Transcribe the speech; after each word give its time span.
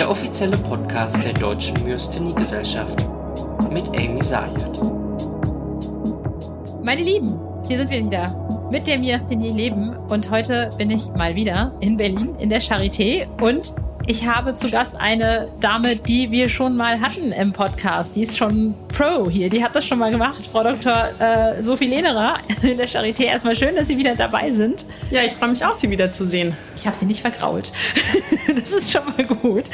der 0.00 0.08
offizielle 0.08 0.56
Podcast 0.56 1.22
der 1.22 1.34
Deutschen 1.34 1.84
Myasthenie-Gesellschaft 1.84 3.04
mit 3.70 3.86
Amy 3.88 4.22
Sayed. 4.22 4.80
Meine 6.82 7.02
Lieben, 7.02 7.38
hier 7.68 7.76
sind 7.76 7.90
wir 7.90 8.02
wieder 8.06 8.68
mit 8.70 8.86
der 8.86 8.98
Myasthenie 8.98 9.50
Leben 9.50 9.94
und 10.08 10.30
heute 10.30 10.70
bin 10.78 10.90
ich 10.90 11.12
mal 11.18 11.34
wieder 11.34 11.74
in 11.80 11.98
Berlin 11.98 12.34
in 12.36 12.48
der 12.48 12.62
Charité 12.62 13.26
und 13.42 13.74
ich 14.06 14.26
habe 14.26 14.54
zu 14.54 14.70
Gast 14.70 14.96
eine 14.98 15.46
Dame, 15.60 15.96
die 15.96 16.30
wir 16.30 16.48
schon 16.48 16.76
mal 16.76 17.00
hatten 17.00 17.32
im 17.32 17.52
Podcast. 17.52 18.16
Die 18.16 18.22
ist 18.22 18.36
schon 18.36 18.74
Pro 18.88 19.30
hier. 19.30 19.50
Die 19.50 19.62
hat 19.62 19.74
das 19.74 19.86
schon 19.86 19.98
mal 19.98 20.10
gemacht. 20.10 20.46
Frau 20.50 20.62
Dr. 20.62 21.10
Äh, 21.18 21.62
Sophie 21.62 21.86
Lehnerer 21.86 22.38
in 22.62 22.76
der 22.76 22.88
Charité. 22.88 23.24
Erstmal 23.24 23.54
schön, 23.54 23.76
dass 23.76 23.88
Sie 23.88 23.96
wieder 23.96 24.14
dabei 24.16 24.50
sind. 24.50 24.84
Ja, 25.10 25.20
ich 25.22 25.32
freue 25.32 25.50
mich 25.50 25.64
auch, 25.64 25.78
Sie 25.78 25.90
wiederzusehen. 25.90 26.56
Ich 26.76 26.86
habe 26.86 26.96
Sie 26.96 27.06
nicht 27.06 27.20
vergrault. 27.20 27.72
das 28.54 28.72
ist 28.72 28.90
schon 28.90 29.02
mal 29.04 29.24
gut. 29.26 29.64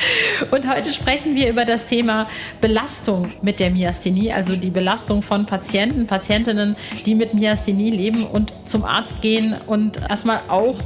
Und 0.51 0.69
heute 0.69 0.93
sprechen 0.93 1.35
wir 1.35 1.49
über 1.49 1.65
das 1.65 1.87
Thema 1.87 2.27
Belastung 2.61 3.33
mit 3.43 3.61
der 3.61 3.71
Myasthenie, 3.71 4.33
also 4.33 4.57
die 4.57 4.71
Belastung 4.71 5.23
von 5.23 5.47
Patienten, 5.47 6.07
Patientinnen, 6.07 6.77
die 7.05 7.15
mit 7.15 7.33
Myasthenie 7.33 7.91
leben 7.91 8.27
und 8.27 8.53
zum 8.67 8.85
Arzt 8.85 9.21
gehen 9.23 9.55
und 9.67 9.99
erstmal 10.09 10.41
auch 10.49 10.77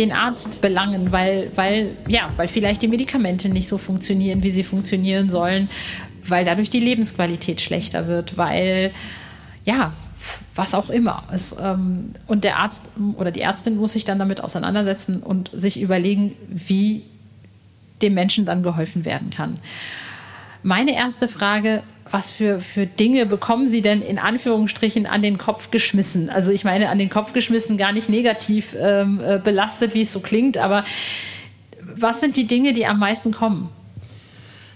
den 0.00 0.12
Arzt 0.12 0.62
belangen, 0.62 1.12
weil, 1.12 1.50
weil, 1.54 1.94
ja, 2.08 2.30
weil 2.36 2.48
vielleicht 2.48 2.80
die 2.80 2.88
Medikamente 2.88 3.50
nicht 3.50 3.68
so 3.68 3.76
funktionieren, 3.76 4.42
wie 4.42 4.50
sie 4.50 4.64
funktionieren 4.64 5.28
sollen, 5.28 5.68
weil 6.24 6.44
dadurch 6.44 6.70
die 6.70 6.80
Lebensqualität 6.80 7.60
schlechter 7.60 8.08
wird, 8.08 8.38
weil, 8.38 8.92
ja, 9.66 9.92
was 10.54 10.72
auch 10.72 10.88
immer. 10.88 11.22
Es, 11.32 11.54
ähm, 11.62 12.12
und 12.26 12.44
der 12.44 12.58
Arzt 12.58 12.84
oder 13.16 13.30
die 13.30 13.42
Ärztin 13.42 13.76
muss 13.76 13.92
sich 13.92 14.06
dann 14.06 14.18
damit 14.18 14.42
auseinandersetzen 14.42 15.22
und 15.22 15.50
sich 15.52 15.80
überlegen, 15.80 16.34
wie 16.48 17.02
dem 18.00 18.14
Menschen 18.14 18.46
dann 18.46 18.62
geholfen 18.62 19.04
werden 19.04 19.28
kann. 19.28 19.58
Meine 20.62 20.94
erste 20.94 21.28
Frage, 21.28 21.82
was 22.10 22.32
für, 22.32 22.60
für 22.60 22.86
Dinge 22.86 23.26
bekommen 23.26 23.66
Sie 23.66 23.82
denn 23.82 24.02
in 24.02 24.18
Anführungsstrichen 24.18 25.06
an 25.06 25.22
den 25.22 25.38
Kopf 25.38 25.70
geschmissen? 25.70 26.30
Also 26.30 26.50
ich 26.50 26.64
meine, 26.64 26.88
an 26.88 26.98
den 26.98 27.10
Kopf 27.10 27.32
geschmissen 27.32 27.76
gar 27.76 27.92
nicht 27.92 28.08
negativ 28.08 28.74
ähm, 28.78 29.20
äh, 29.24 29.38
belastet, 29.38 29.94
wie 29.94 30.02
es 30.02 30.12
so 30.12 30.20
klingt, 30.20 30.58
aber 30.58 30.84
was 31.80 32.20
sind 32.20 32.36
die 32.36 32.46
Dinge, 32.46 32.72
die 32.72 32.86
am 32.86 32.98
meisten 32.98 33.32
kommen? 33.32 33.68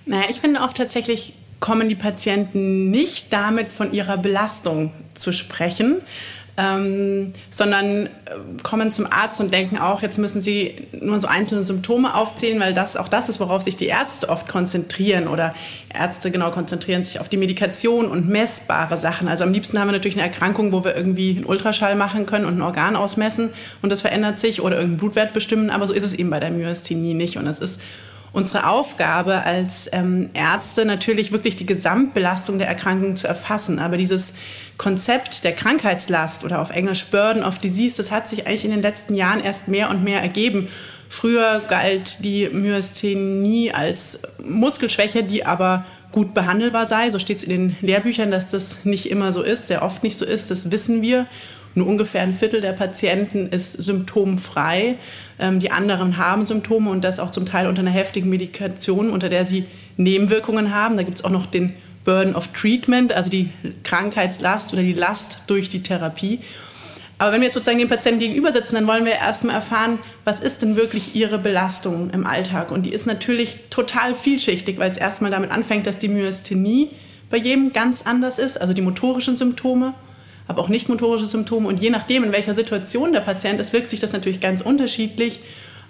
Naja, 0.07 0.25
ich 0.29 0.41
finde 0.41 0.61
oft 0.61 0.77
tatsächlich 0.77 1.35
kommen 1.61 1.89
die 1.89 1.95
Patienten 1.95 2.91
nicht 2.91 3.33
damit 3.33 3.73
von 3.73 3.93
ihrer 3.95 4.19
Belastung 4.19 4.93
zu 5.15 5.33
sprechen, 5.33 6.03
ähm, 6.57 7.33
sondern 7.51 8.07
äh, 8.07 8.09
kommen 8.63 8.93
zum 8.93 9.07
Arzt 9.11 9.41
und 9.41 9.53
denken 9.53 9.77
auch, 9.77 10.03
jetzt 10.03 10.19
müssen 10.19 10.41
sie 10.41 10.87
nur 10.93 11.21
so 11.21 11.27
einzelne 11.27 11.65
Symptome 11.65 12.15
aufzählen, 12.15 12.61
weil 12.61 12.75
das 12.75 12.97
auch 12.97 13.09
das 13.09 13.29
ist, 13.29 13.41
worauf 13.41 13.63
sich 13.63 13.77
die 13.77 13.87
Ärzte 13.87 14.29
oft 14.29 14.49
konzentrieren 14.49 15.27
oder 15.27 15.55
Ärzte 15.93 16.31
genau 16.31 16.51
konzentrieren 16.51 17.03
sich 17.03 17.19
auf 17.19 17.29
die 17.29 17.37
Medikation 17.37 18.07
und 18.07 18.29
messbare 18.29 18.97
Sachen. 18.97 19.27
Also 19.27 19.43
am 19.43 19.53
liebsten 19.53 19.79
haben 19.81 19.89
wir 19.89 19.93
natürlich 19.93 20.17
eine 20.17 20.27
Erkrankung, 20.27 20.71
wo 20.73 20.85
wir 20.85 20.95
irgendwie 20.95 21.31
einen 21.31 21.45
Ultraschall 21.45 21.97
machen 21.97 22.25
können 22.27 22.45
und 22.45 22.59
ein 22.59 22.63
Organ 22.63 22.95
ausmessen 22.95 23.51
und 23.83 23.91
das 23.91 24.03
verändert 24.03 24.39
sich 24.39 24.61
oder 24.61 24.77
irgendeinen 24.77 24.99
Blutwert 24.99 25.33
bestimmen, 25.33 25.71
aber 25.71 25.87
so 25.87 25.93
ist 25.93 26.05
es 26.05 26.13
eben 26.13 26.31
bei 26.31 26.39
der 26.39 26.53
Myasthenie 26.53 27.15
nicht 27.15 27.37
und 27.37 27.49
es 27.49 27.59
ist 27.59 27.81
unsere 28.35 28.69
Aufgabe 28.69 29.45
als 29.45 29.89
ähm, 29.93 30.29
Ärzte 30.35 30.85
natürlich 30.85 31.31
wirklich 31.31 31.55
die 31.55 31.67
Gesamtbelastung 31.67 32.59
der 32.59 32.67
Erkrankung 32.67 33.15
zu 33.15 33.29
erfassen. 33.29 33.79
Aber 33.79 33.97
dieses 33.97 34.35
Konzept 34.77 35.45
der 35.45 35.53
Krankheitslast 35.53 36.45
oder 36.45 36.61
auf 36.61 36.71
Englisch 36.71 37.07
Burden 37.07 37.45
of 37.45 37.59
Disease, 37.59 37.97
das 37.97 38.11
hat 38.11 38.29
sich 38.29 38.47
eigentlich 38.47 38.65
in 38.65 38.73
den 38.73 38.83
letzten 38.83 39.15
Jahren 39.15 39.43
erst 39.43 39.69
mehr 39.69 39.89
und 39.89 40.03
mehr 40.03 40.21
ergeben. 40.21 40.69
Früher 41.09 41.63
galt 41.69 42.25
die 42.25 42.49
Myasthenie 42.49 43.71
als 43.73 44.19
Muskelschwäche, 44.45 45.23
die 45.23 45.47
aber 45.47 45.87
gut 46.11 46.35
behandelbar 46.35 46.89
sei. 46.89 47.13
So 47.13 47.21
steht 47.21 47.39
es 47.39 47.45
in 47.45 47.51
den 47.51 47.77
Lehrbüchern, 47.83 48.33
dass 48.33 48.51
das 48.51 48.85
nicht 48.85 49.11
immer 49.11 49.33
so 49.33 49.43
ist, 49.43 49.69
sehr 49.69 49.83
oft 49.83 50.03
nicht 50.03 50.19
so 50.19 50.25
ist, 50.25 50.51
das 50.51 50.73
wissen 50.73 51.03
wir. 51.03 51.29
Nur 51.75 51.87
ungefähr 51.87 52.23
ein 52.23 52.35
Viertel 52.35 52.61
der 52.61 52.73
Patienten 52.73 53.49
ist 53.49 53.73
symptomfrei. 53.73 54.97
Ähm, 55.39 55.59
die 55.59 55.71
anderen 55.71 56.17
haben 56.17 56.45
Symptome 56.45 56.91
und 56.91 57.03
das 57.03 57.19
auch 57.19 57.31
zum 57.31 57.47
Teil 57.47 57.67
unter 57.67 57.81
einer 57.81 57.91
heftigen 57.91 58.31
Medikation, 58.31 59.11
unter 59.11 59.29
der 59.29 59.45
sie 59.45 59.65
Nebenwirkungen 59.97 60.75
haben. 60.75 60.97
Da 60.97 61.03
gibt 61.03 61.19
es 61.19 61.25
auch 61.25 61.31
noch 61.31 61.47
den 61.47 61.75
Burden 62.05 62.37
of 62.37 62.49
Treatment, 62.49 63.13
also 63.13 63.31
die 63.31 63.49
Krankheitslast 63.83 64.73
oder 64.73 64.83
die 64.83 64.93
Last 64.93 65.45
durch 65.47 65.69
die 65.69 65.83
Therapie. 65.83 66.41
Aber 67.19 67.33
wenn 67.33 67.41
wir 67.41 67.47
jetzt 67.47 67.55
sozusagen 67.55 67.79
dem 67.79 67.89
Patienten 67.89 68.21
gegenüber 68.21 68.53
sitzen, 68.53 68.75
dann 68.75 68.87
wollen 68.87 69.05
wir 69.05 69.13
erstmal 69.13 69.55
erfahren, 69.55 69.99
was 70.25 70.41
ist 70.41 70.63
denn 70.63 70.77
wirklich 70.77 71.15
ihre 71.15 71.39
Belastung 71.39 72.11
im 72.11 72.27
Alltag? 72.27 72.71
Und 72.71 72.87
die 72.87 72.93
ist 72.93 73.07
natürlich 73.07 73.57
total 73.71 74.15
vielschichtig, 74.15 74.79
weil 74.79 74.91
es 74.91 74.99
erstmal 74.99 75.31
damit 75.31 75.51
anfängt, 75.51 75.87
dass 75.87 75.99
die 75.99 76.09
Myasthenie 76.09 76.91
bei 77.31 77.37
jedem 77.37 77.73
ganz 77.73 78.03
anders 78.03 78.39
ist, 78.39 78.61
also 78.61 78.75
die 78.75 78.83
motorischen 78.83 79.37
Symptome 79.37 79.95
aber 80.47 80.61
auch 80.61 80.69
nicht 80.69 80.89
motorische 80.89 81.27
Symptome. 81.27 81.69
Und 81.69 81.81
je 81.81 81.91
nachdem, 81.91 82.25
in 82.25 82.33
welcher 82.33 82.55
Situation 82.55 83.13
der 83.13 83.21
Patient 83.21 83.61
ist, 83.61 83.73
wirkt 83.73 83.91
sich 83.91 84.01
das 84.01 84.13
natürlich 84.13 84.41
ganz 84.41 84.61
unterschiedlich 84.61 85.41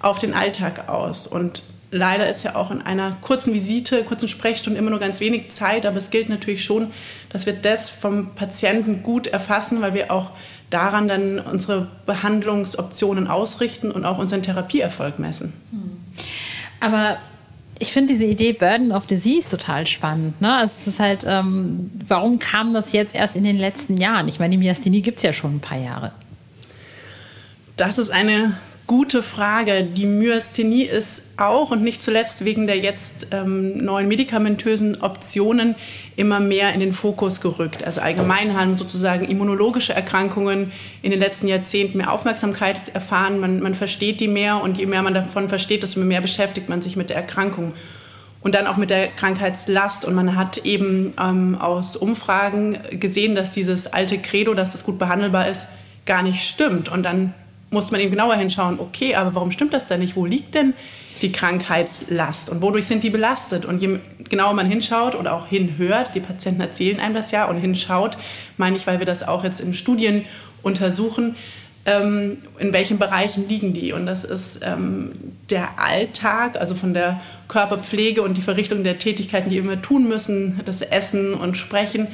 auf 0.00 0.18
den 0.18 0.34
Alltag 0.34 0.88
aus. 0.88 1.26
Und 1.26 1.62
leider 1.90 2.28
ist 2.28 2.42
ja 2.42 2.56
auch 2.56 2.70
in 2.70 2.82
einer 2.82 3.12
kurzen 3.20 3.54
Visite, 3.54 4.02
kurzen 4.04 4.28
Sprechstunde 4.28 4.78
immer 4.78 4.90
nur 4.90 5.00
ganz 5.00 5.20
wenig 5.20 5.50
Zeit, 5.50 5.86
aber 5.86 5.96
es 5.96 6.10
gilt 6.10 6.28
natürlich 6.28 6.64
schon, 6.64 6.90
dass 7.30 7.46
wir 7.46 7.52
das 7.52 7.88
vom 7.88 8.34
Patienten 8.34 9.02
gut 9.02 9.26
erfassen, 9.26 9.80
weil 9.80 9.94
wir 9.94 10.10
auch 10.10 10.30
daran 10.70 11.08
dann 11.08 11.38
unsere 11.38 11.88
Behandlungsoptionen 12.06 13.28
ausrichten 13.28 13.90
und 13.90 14.04
auch 14.04 14.18
unseren 14.18 14.42
Therapieerfolg 14.42 15.18
messen. 15.18 15.52
Aber 16.80 17.16
ich 17.78 17.92
finde 17.92 18.12
diese 18.12 18.26
Idee 18.26 18.52
Burden 18.52 18.92
of 18.92 19.06
Disease 19.06 19.48
total 19.48 19.86
spannend. 19.86 20.40
Ne? 20.40 20.52
Also 20.54 20.66
es 20.66 20.86
ist 20.86 21.00
halt, 21.00 21.24
ähm, 21.26 21.90
warum 22.06 22.38
kam 22.38 22.72
das 22.72 22.92
jetzt 22.92 23.14
erst 23.14 23.36
in 23.36 23.44
den 23.44 23.58
letzten 23.58 23.96
Jahren? 23.96 24.28
Ich 24.28 24.38
meine, 24.38 24.52
die 24.52 24.58
Myasthenie 24.58 25.02
gibt 25.02 25.18
es 25.18 25.22
ja 25.22 25.32
schon 25.32 25.56
ein 25.56 25.60
paar 25.60 25.78
Jahre. 25.78 26.12
Das 27.76 27.98
ist 27.98 28.10
eine 28.10 28.54
Gute 28.86 29.22
Frage. 29.22 29.82
Die 29.82 30.04
Myasthenie 30.04 30.82
ist 30.82 31.22
auch 31.38 31.70
und 31.70 31.82
nicht 31.82 32.02
zuletzt 32.02 32.44
wegen 32.44 32.66
der 32.66 32.76
jetzt 32.76 33.28
ähm, 33.30 33.72
neuen 33.76 34.08
medikamentösen 34.08 35.00
Optionen 35.00 35.74
immer 36.16 36.38
mehr 36.38 36.74
in 36.74 36.80
den 36.80 36.92
Fokus 36.92 37.40
gerückt. 37.40 37.82
Also 37.82 38.02
allgemein 38.02 38.54
haben 38.54 38.76
sozusagen 38.76 39.24
immunologische 39.24 39.94
Erkrankungen 39.94 40.70
in 41.00 41.12
den 41.12 41.18
letzten 41.18 41.48
Jahrzehnten 41.48 41.96
mehr 41.96 42.12
Aufmerksamkeit 42.12 42.88
erfahren. 42.88 43.40
Man, 43.40 43.60
man 43.60 43.74
versteht 43.74 44.20
die 44.20 44.28
mehr 44.28 44.62
und 44.62 44.76
je 44.76 44.84
mehr 44.84 45.02
man 45.02 45.14
davon 45.14 45.48
versteht, 45.48 45.82
desto 45.82 46.00
mehr 46.00 46.20
beschäftigt 46.20 46.68
man 46.68 46.82
sich 46.82 46.94
mit 46.94 47.08
der 47.08 47.16
Erkrankung. 47.16 47.72
Und 48.42 48.54
dann 48.54 48.66
auch 48.66 48.76
mit 48.76 48.90
der 48.90 49.06
Krankheitslast. 49.06 50.04
Und 50.04 50.14
man 50.14 50.36
hat 50.36 50.58
eben 50.58 51.14
ähm, 51.18 51.54
aus 51.58 51.96
Umfragen 51.96 52.78
gesehen, 52.90 53.34
dass 53.34 53.50
dieses 53.50 53.86
alte 53.86 54.18
Credo, 54.18 54.52
dass 54.52 54.72
das 54.72 54.84
gut 54.84 54.98
behandelbar 54.98 55.48
ist, 55.48 55.68
gar 56.04 56.22
nicht 56.22 56.46
stimmt. 56.46 56.90
Und 56.90 57.04
dann 57.04 57.32
muss 57.70 57.90
man 57.90 58.00
eben 58.00 58.10
genauer 58.10 58.36
hinschauen, 58.36 58.78
okay, 58.78 59.14
aber 59.14 59.34
warum 59.34 59.50
stimmt 59.50 59.74
das 59.74 59.88
denn 59.88 60.00
nicht? 60.00 60.16
Wo 60.16 60.26
liegt 60.26 60.54
denn 60.54 60.74
die 61.22 61.32
Krankheitslast 61.32 62.50
und 62.50 62.62
wodurch 62.62 62.86
sind 62.86 63.02
die 63.02 63.10
belastet? 63.10 63.64
Und 63.64 63.82
je 63.82 63.98
genauer 64.28 64.54
man 64.54 64.66
hinschaut 64.66 65.14
oder 65.14 65.32
auch 65.32 65.46
hinhört, 65.46 66.14
die 66.14 66.20
Patienten 66.20 66.60
erzählen 66.60 67.00
einem 67.00 67.14
das 67.14 67.30
ja 67.30 67.46
und 67.46 67.58
hinschaut, 67.58 68.16
meine 68.56 68.76
ich, 68.76 68.86
weil 68.86 68.98
wir 68.98 69.06
das 69.06 69.26
auch 69.26 69.44
jetzt 69.44 69.60
in 69.60 69.74
Studien 69.74 70.24
untersuchen, 70.62 71.36
ähm, 71.86 72.38
in 72.58 72.72
welchen 72.72 72.98
Bereichen 72.98 73.48
liegen 73.48 73.72
die. 73.72 73.92
Und 73.92 74.06
das 74.06 74.24
ist 74.24 74.60
ähm, 74.62 75.12
der 75.50 75.78
Alltag, 75.78 76.56
also 76.56 76.74
von 76.74 76.94
der 76.94 77.20
Körperpflege 77.48 78.22
und 78.22 78.36
die 78.36 78.42
Verrichtung 78.42 78.84
der 78.84 78.98
Tätigkeiten, 78.98 79.50
die 79.50 79.56
wir 79.56 79.62
immer 79.62 79.82
tun 79.82 80.08
müssen, 80.08 80.60
das 80.64 80.80
Essen 80.80 81.34
und 81.34 81.56
Sprechen, 81.56 82.08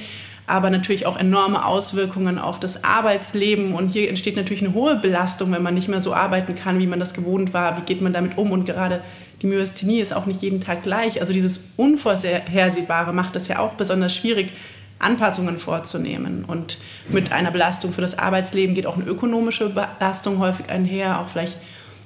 aber 0.47 0.71
natürlich 0.71 1.07
auch 1.07 1.17
enorme 1.17 1.65
Auswirkungen 1.65 2.39
auf 2.39 2.61
das 2.61 2.85
Arbeitsleben. 2.85 3.75
Und 3.75 3.89
hier 3.89 4.09
entsteht 4.09 4.37
natürlich 4.37 4.63
eine 4.63 4.75
hohe 4.75 4.97
Belastung, 4.97 5.53
wenn 5.53 5.63
man 5.63 5.75
nicht 5.75 5.89
mehr 5.89 6.01
so 6.01 6.15
arbeiten 6.15 6.55
kann, 6.55 6.79
wie 6.79 6.87
man 6.87 7.01
das 7.01 7.15
gewohnt 7.15 7.55
war. 7.55 7.77
Wie 7.77 7.83
geht 7.83 8.01
man 8.01 8.13
damit 8.13 8.37
um? 8.37 8.51
Und 8.51 8.67
gerade 8.67 9.03
die 9.43 9.47
Myasthenie 9.47 10.01
ist 10.01 10.13
auch 10.13 10.27
nicht 10.27 10.43
jeden 10.43 10.61
Tag 10.61 10.83
gleich. 10.83 11.21
Also 11.21 11.33
dieses 11.33 11.71
Unvorhersehbare 11.77 13.13
macht 13.13 13.37
es 13.37 13.49
ja 13.49 13.59
auch 13.59 13.75
besonders 13.75 14.15
schwierig, 14.15 14.53
Anpassungen 14.99 15.59
vorzunehmen. 15.59 16.45
Und 16.45 16.79
mit 17.09 17.33
einer 17.33 17.51
Belastung 17.51 17.93
für 17.93 18.03
das 18.03 18.19
Arbeitsleben 18.19 18.75
geht 18.75 18.87
auch 18.87 18.97
eine 18.97 19.07
ökonomische 19.07 19.71
Belastung 19.71 20.39
häufig 20.39 20.69
einher, 20.69 21.21
auch 21.21 21.29
vielleicht 21.29 21.57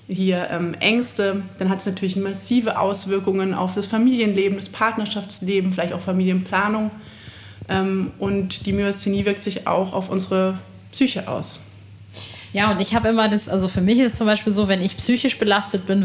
hier 0.06 0.48
ähm, 0.50 0.74
Ängste. 0.80 1.42
Dann 1.58 1.68
hat 1.68 1.80
es 1.80 1.86
natürlich 1.86 2.16
massive 2.16 2.78
Auswirkungen 2.78 3.54
auf 3.54 3.74
das 3.74 3.86
Familienleben, 3.86 4.56
das 4.56 4.68
Partnerschaftsleben, 4.68 5.72
vielleicht 5.72 5.92
auch 5.92 6.00
Familienplanung. 6.00 6.90
Ähm, 7.68 8.12
und 8.18 8.66
die 8.66 8.72
Myasthenie 8.72 9.24
wirkt 9.24 9.42
sich 9.42 9.66
auch 9.66 9.92
auf 9.92 10.10
unsere 10.10 10.58
Psyche 10.92 11.28
aus. 11.28 11.60
Ja, 12.52 12.70
und 12.70 12.80
ich 12.80 12.94
habe 12.94 13.08
immer 13.08 13.28
das, 13.28 13.48
also 13.48 13.66
für 13.66 13.80
mich 13.80 13.98
ist 13.98 14.12
es 14.12 14.18
zum 14.18 14.28
Beispiel 14.28 14.52
so, 14.52 14.68
wenn 14.68 14.80
ich 14.80 14.96
psychisch 14.96 15.40
belastet 15.40 15.86
bin, 15.86 16.04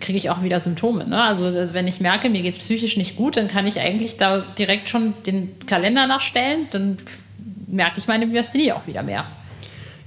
kriege 0.00 0.18
ich 0.18 0.28
auch 0.28 0.42
wieder 0.42 0.58
Symptome. 0.58 1.06
Ne? 1.06 1.22
Also 1.22 1.44
wenn 1.72 1.86
ich 1.86 2.00
merke, 2.00 2.28
mir 2.28 2.42
geht 2.42 2.54
es 2.56 2.60
psychisch 2.60 2.96
nicht 2.96 3.14
gut, 3.14 3.36
dann 3.36 3.46
kann 3.46 3.64
ich 3.64 3.78
eigentlich 3.78 4.16
da 4.16 4.40
direkt 4.58 4.88
schon 4.88 5.14
den 5.24 5.56
Kalender 5.66 6.08
nachstellen, 6.08 6.66
dann 6.72 6.96
merke 7.68 7.98
ich 7.98 8.08
meine 8.08 8.26
Myasthenie 8.26 8.72
auch 8.72 8.88
wieder 8.88 9.04
mehr. 9.04 9.24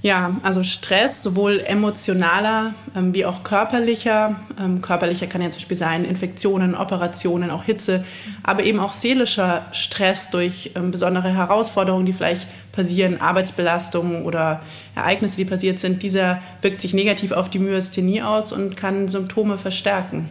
Ja, 0.00 0.36
also 0.44 0.62
Stress, 0.62 1.24
sowohl 1.24 1.58
emotionaler 1.58 2.74
ähm, 2.94 3.12
wie 3.14 3.24
auch 3.24 3.42
körperlicher. 3.42 4.36
Ähm, 4.56 4.80
körperlicher 4.80 5.26
kann 5.26 5.42
ja 5.42 5.50
zum 5.50 5.58
Beispiel 5.58 5.76
sein 5.76 6.04
Infektionen, 6.04 6.76
Operationen, 6.76 7.50
auch 7.50 7.64
Hitze, 7.64 8.04
aber 8.44 8.62
eben 8.62 8.78
auch 8.78 8.92
seelischer 8.92 9.66
Stress 9.72 10.30
durch 10.30 10.70
ähm, 10.76 10.92
besondere 10.92 11.34
Herausforderungen, 11.34 12.06
die 12.06 12.12
vielleicht 12.12 12.46
passieren, 12.70 13.20
Arbeitsbelastungen 13.20 14.22
oder 14.24 14.62
Ereignisse, 14.94 15.36
die 15.36 15.44
passiert 15.44 15.80
sind. 15.80 16.00
Dieser 16.04 16.40
wirkt 16.62 16.80
sich 16.80 16.94
negativ 16.94 17.32
auf 17.32 17.50
die 17.50 17.58
Myasthenie 17.58 18.22
aus 18.22 18.52
und 18.52 18.76
kann 18.76 19.08
Symptome 19.08 19.58
verstärken. 19.58 20.28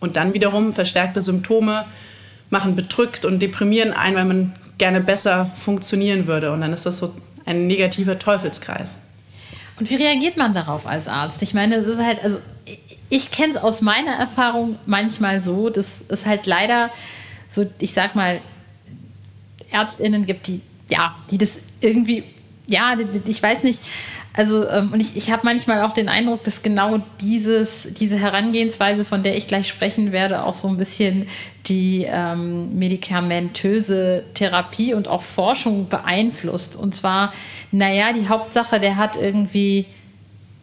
Und 0.00 0.16
dann 0.16 0.34
wiederum 0.34 0.72
verstärkte 0.72 1.22
Symptome 1.22 1.84
machen 2.48 2.74
bedrückt 2.74 3.24
und 3.24 3.40
deprimieren 3.40 3.92
ein, 3.92 4.16
weil 4.16 4.24
man 4.24 4.52
gerne 4.78 5.00
besser 5.00 5.52
funktionieren 5.54 6.26
würde. 6.26 6.50
Und 6.50 6.62
dann 6.62 6.72
ist 6.72 6.86
das 6.86 6.98
so 6.98 7.14
ein 7.50 7.66
negativer 7.66 8.18
Teufelskreis. 8.18 8.98
Und 9.78 9.90
wie 9.90 9.96
reagiert 9.96 10.36
man 10.36 10.54
darauf 10.54 10.86
als 10.86 11.08
Arzt? 11.08 11.42
Ich 11.42 11.54
meine, 11.54 11.76
es 11.76 11.86
ist 11.86 11.98
halt, 11.98 12.22
also 12.22 12.38
ich 13.08 13.30
kenne 13.30 13.54
es 13.54 13.56
aus 13.56 13.80
meiner 13.80 14.12
Erfahrung 14.12 14.78
manchmal 14.86 15.42
so, 15.42 15.70
dass 15.70 16.02
es 16.08 16.26
halt 16.26 16.46
leider 16.46 16.90
so, 17.48 17.66
ich 17.78 17.92
sag 17.92 18.14
mal, 18.14 18.40
ÄrztInnen 19.72 20.26
gibt, 20.26 20.46
die, 20.46 20.60
ja, 20.88 21.16
die 21.30 21.38
das 21.38 21.60
irgendwie, 21.80 22.24
ja, 22.66 22.96
ich 23.26 23.42
weiß 23.42 23.62
nicht, 23.64 23.80
also, 24.32 24.68
ähm, 24.68 24.92
und 24.92 25.00
ich, 25.00 25.16
ich 25.16 25.30
habe 25.30 25.42
manchmal 25.44 25.82
auch 25.82 25.92
den 25.92 26.08
Eindruck, 26.08 26.44
dass 26.44 26.62
genau 26.62 27.00
dieses, 27.20 27.88
diese 27.98 28.16
Herangehensweise, 28.16 29.04
von 29.04 29.22
der 29.22 29.36
ich 29.36 29.46
gleich 29.46 29.68
sprechen 29.68 30.12
werde, 30.12 30.44
auch 30.44 30.54
so 30.54 30.68
ein 30.68 30.76
bisschen 30.76 31.26
die 31.66 32.06
ähm, 32.08 32.78
medikamentöse 32.78 34.24
Therapie 34.34 34.94
und 34.94 35.08
auch 35.08 35.22
Forschung 35.22 35.88
beeinflusst. 35.88 36.76
Und 36.76 36.94
zwar, 36.94 37.32
naja, 37.72 38.12
die 38.12 38.28
Hauptsache, 38.28 38.78
der 38.78 38.96
hat 38.96 39.16
irgendwie 39.16 39.86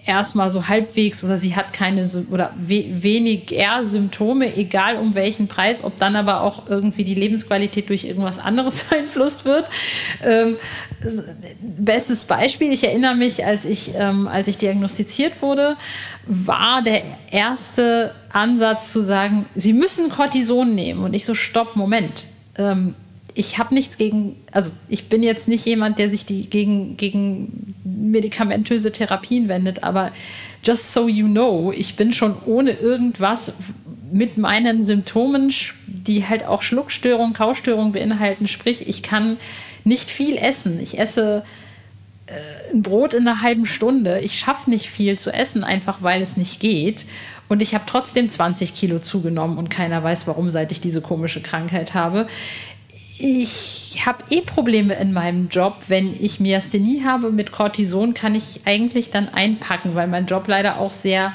erstmal 0.08 0.50
so 0.52 0.68
halbwegs 0.68 1.24
oder 1.24 1.38
sie 1.38 1.56
hat 1.56 1.74
keine 1.74 2.10
oder 2.32 2.54
we 2.58 2.86
wenig 3.04 3.54
Symptome, 3.84 4.56
egal 4.56 4.98
um 4.98 5.16
welchen 5.16 5.48
Preis, 5.48 5.84
ob 5.84 6.00
dann 6.00 6.16
aber 6.16 6.42
auch 6.42 6.68
irgendwie 6.68 7.04
die 7.04 7.14
Lebensqualität 7.14 7.90
durch 7.90 8.06
irgendwas 8.06 8.40
anderes 8.40 8.84
beeinflusst 8.90 9.46
wird. 9.46 9.66
Ähm, 10.24 10.58
bestes 11.62 12.26
Beispiel, 12.26 12.72
ich 12.72 12.84
erinnere 12.84 13.16
mich, 13.16 13.46
als 13.46 13.66
ich, 13.66 13.92
ähm, 13.96 14.28
als 14.28 14.48
ich 14.48 14.58
diagnostiziert 14.58 15.42
wurde, 15.42 15.76
war 16.26 16.82
der 16.82 17.02
erste 17.32 18.14
Ansatz 18.32 18.92
zu 18.92 19.02
sagen, 19.02 19.46
Sie 19.56 19.74
müssen 19.74 20.10
Cortison 20.10 20.74
nehmen. 20.74 21.04
Und 21.04 21.14
ich 21.14 21.26
so, 21.26 21.36
stopp, 21.36 21.76
Moment. 21.76 22.26
Ähm, 22.58 22.96
ich 23.38 23.60
habe 23.60 23.74
nichts 23.74 23.98
gegen, 23.98 24.36
also 24.52 24.72
ich 24.90 25.10
bin 25.10 25.22
jetzt 25.22 25.48
nicht 25.48 25.66
jemand, 25.66 26.00
der 26.00 26.10
sich 26.10 26.26
die 26.26 26.50
gegen, 26.50 26.98
gegen 26.98 27.76
medikamentöse 27.84 28.92
Therapien 28.92 29.48
wendet, 29.48 29.84
aber 29.84 30.12
just 30.66 30.92
so 30.92 31.08
you 31.08 31.28
know, 31.28 31.72
ich 31.72 31.96
bin 31.96 32.14
schon 32.14 32.36
ohne 32.46 32.72
irgendwas 32.72 33.54
mit 34.12 34.38
meinen 34.38 34.84
Symptomen, 34.84 35.54
die 35.86 36.26
halt 36.26 36.46
auch 36.46 36.64
Schluckstörung, 36.64 37.34
Kaustörung 37.34 37.92
beinhalten, 37.92 38.48
sprich, 38.48 38.88
ich 38.88 39.04
kann 39.04 39.38
nicht 39.84 40.10
viel 40.10 40.38
essen. 40.38 40.80
Ich 40.80 40.98
esse 40.98 41.44
äh, 42.26 42.74
ein 42.74 42.82
Brot 42.82 43.14
in 43.14 43.28
einer 43.28 43.42
halben 43.42 43.66
Stunde. 43.66 44.20
Ich 44.20 44.40
schaffe 44.40 44.70
nicht 44.70 44.90
viel 44.90 45.20
zu 45.20 45.32
essen, 45.32 45.64
einfach 45.64 46.02
weil 46.02 46.22
es 46.22 46.38
nicht 46.38 46.60
geht. 46.60 47.06
Und 47.50 47.62
ich 47.62 47.76
habe 47.76 47.86
trotzdem 47.86 48.30
20 48.30 48.74
Kilo 48.74 49.00
zugenommen 49.00 49.58
und 49.58 49.70
keiner 49.70 50.04
weiß 50.04 50.28
warum, 50.28 50.50
seit 50.50 50.72
ich 50.72 50.82
diese 50.82 51.02
komische 51.02 51.42
Krankheit 51.42 51.94
habe 51.94 52.28
ich 53.20 54.04
habe 54.06 54.24
eh 54.30 54.42
Probleme 54.42 54.94
in 54.96 55.14
meinem 55.14 55.50
Job. 55.50 55.78
Wenn 55.88 56.16
ich 56.22 56.40
Myasthenie 56.40 57.04
habe 57.04 57.32
mit 57.32 57.52
Cortison, 57.52 58.14
kann 58.14 58.36
ich 58.36 58.62
eigentlich 58.66 59.10
dann 59.10 59.30
einpacken, 59.30 59.96
weil 59.96 60.08
mein 60.08 60.26
Job 60.26 60.48
leider 60.48 60.80
auch 60.80 60.94
sehr 60.94 61.34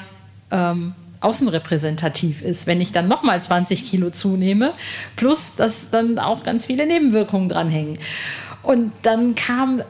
ähm, 0.51 0.93
außenrepräsentativ 1.19 2.41
ist. 2.41 2.67
Wenn 2.67 2.81
ich 2.81 2.91
dann 2.91 3.07
nochmal 3.07 3.41
20 3.41 3.85
Kilo 3.85 4.11
zunehme, 4.11 4.73
plus 5.15 5.53
dass 5.55 5.89
dann 5.89 6.19
auch 6.19 6.43
ganz 6.43 6.65
viele 6.67 6.85
Nebenwirkungen 6.85 7.49
dranhängen. 7.49 7.97
Und 8.61 8.91
dann 9.01 9.35
kam 9.35 9.81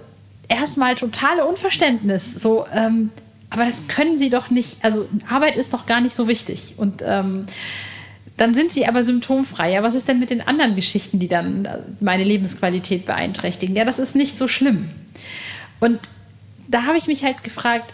erstmal 0.48 0.96
totale 0.96 1.46
Unverständnis. 1.46 2.34
So, 2.34 2.66
ähm, 2.74 3.12
aber 3.50 3.66
das 3.66 3.88
können 3.88 4.18
Sie 4.18 4.30
doch 4.30 4.50
nicht. 4.50 4.78
Also 4.84 5.08
Arbeit 5.30 5.58
ist 5.58 5.74
doch 5.74 5.86
gar 5.86 6.02
nicht 6.02 6.16
so 6.16 6.28
wichtig. 6.28 6.74
Und 6.78 7.04
ähm, 7.06 7.46
dann 8.38 8.54
sind 8.54 8.72
sie 8.72 8.88
aber 8.88 9.04
symptomfrei. 9.04 9.72
Ja, 9.72 9.84
was 9.84 9.96
ist 9.96 10.08
denn 10.08 10.20
mit 10.20 10.30
den 10.30 10.42
anderen 10.42 10.76
Geschichten, 10.76 11.20
die 11.20 11.28
dann 11.28 11.66
äh, 11.66 11.80
meine 12.00 12.24
Lebensqualität 12.24 13.06
beeinträchtigen? 13.06 13.76
Ja, 13.76 13.86
das 13.86 14.00
ist 14.00 14.16
nicht 14.16 14.38
so 14.38 14.48
schlimm. 14.48 14.90
Und 15.80 16.00
da 16.68 16.84
habe 16.84 16.98
ich 16.98 17.08
mich 17.08 17.24
halt 17.24 17.44
gefragt, 17.44 17.94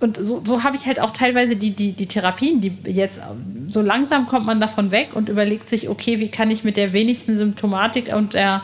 und 0.00 0.16
so, 0.16 0.42
so 0.44 0.64
habe 0.64 0.76
ich 0.76 0.86
halt 0.86 1.00
auch 1.00 1.12
teilweise 1.12 1.54
die, 1.54 1.70
die, 1.70 1.92
die 1.92 2.06
Therapien, 2.06 2.60
die 2.60 2.76
jetzt 2.86 3.20
so 3.68 3.80
langsam 3.80 4.26
kommt 4.26 4.46
man 4.46 4.60
davon 4.60 4.90
weg 4.90 5.10
und 5.14 5.28
überlegt 5.28 5.68
sich, 5.68 5.88
okay, 5.88 6.18
wie 6.18 6.28
kann 6.28 6.50
ich 6.50 6.64
mit 6.64 6.76
der 6.76 6.92
wenigsten 6.92 7.36
Symptomatik 7.36 8.12
und 8.14 8.34
der 8.34 8.62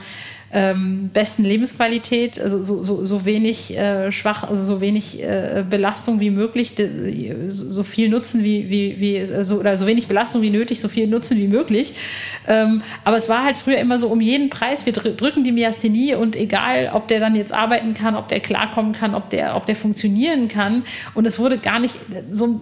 ähm, 0.53 1.11
besten 1.13 1.45
Lebensqualität, 1.45 2.41
also 2.41 2.63
so, 2.63 2.83
so, 2.83 3.05
so 3.05 3.25
wenig 3.25 3.77
äh, 3.77 4.11
schwach, 4.13 4.45
also 4.45 4.65
so 4.65 4.81
wenig 4.81 5.23
äh, 5.23 5.65
Belastung 5.69 6.21
wie 6.21 6.31
möglich, 6.31 6.73
so 7.49 7.83
viel 7.83 8.09
Nutzen 8.09 8.43
wie, 8.43 8.71
wie, 8.71 8.99
wie 8.99 9.25
so, 9.43 9.57
oder 9.59 9.77
so 9.77 9.87
wenig 9.87 10.07
Belastung 10.07 10.41
wie 10.43 10.51
nötig, 10.51 10.81
so 10.81 10.89
viel 10.89 11.07
Nutzen 11.07 11.37
wie 11.37 11.49
möglich. 11.49 11.95
Ähm, 12.47 12.83
aber 13.05 13.19
es 13.19 13.29
war 13.29 13.45
halt 13.45 13.57
früher 13.57 13.79
immer 13.79 13.99
so 13.99 14.09
um 14.09 14.21
jeden 14.21 14.49
Preis, 14.49 14.87
wir 14.87 14.93
drücken 14.93 15.45
die 15.45 15.53
Myasthenie 15.53 16.15
und 16.15 16.35
egal, 16.35 16.91
ob 16.95 17.09
der 17.09 17.21
dann 17.21 17.35
jetzt 17.35 17.53
arbeiten 17.53 17.93
kann, 17.93 18.17
ob 18.17 18.29
der 18.29 18.41
klarkommen 18.41 18.93
kann, 18.93 19.15
ob 19.15 19.29
der, 19.31 19.55
ob 19.57 19.67
der 19.67 19.77
funktionieren 19.77 20.49
kann. 20.49 20.85
Und 21.15 21.27
es 21.27 21.39
wurde 21.39 21.59
gar 21.59 21.79
nicht 21.79 21.97
so 22.31 22.61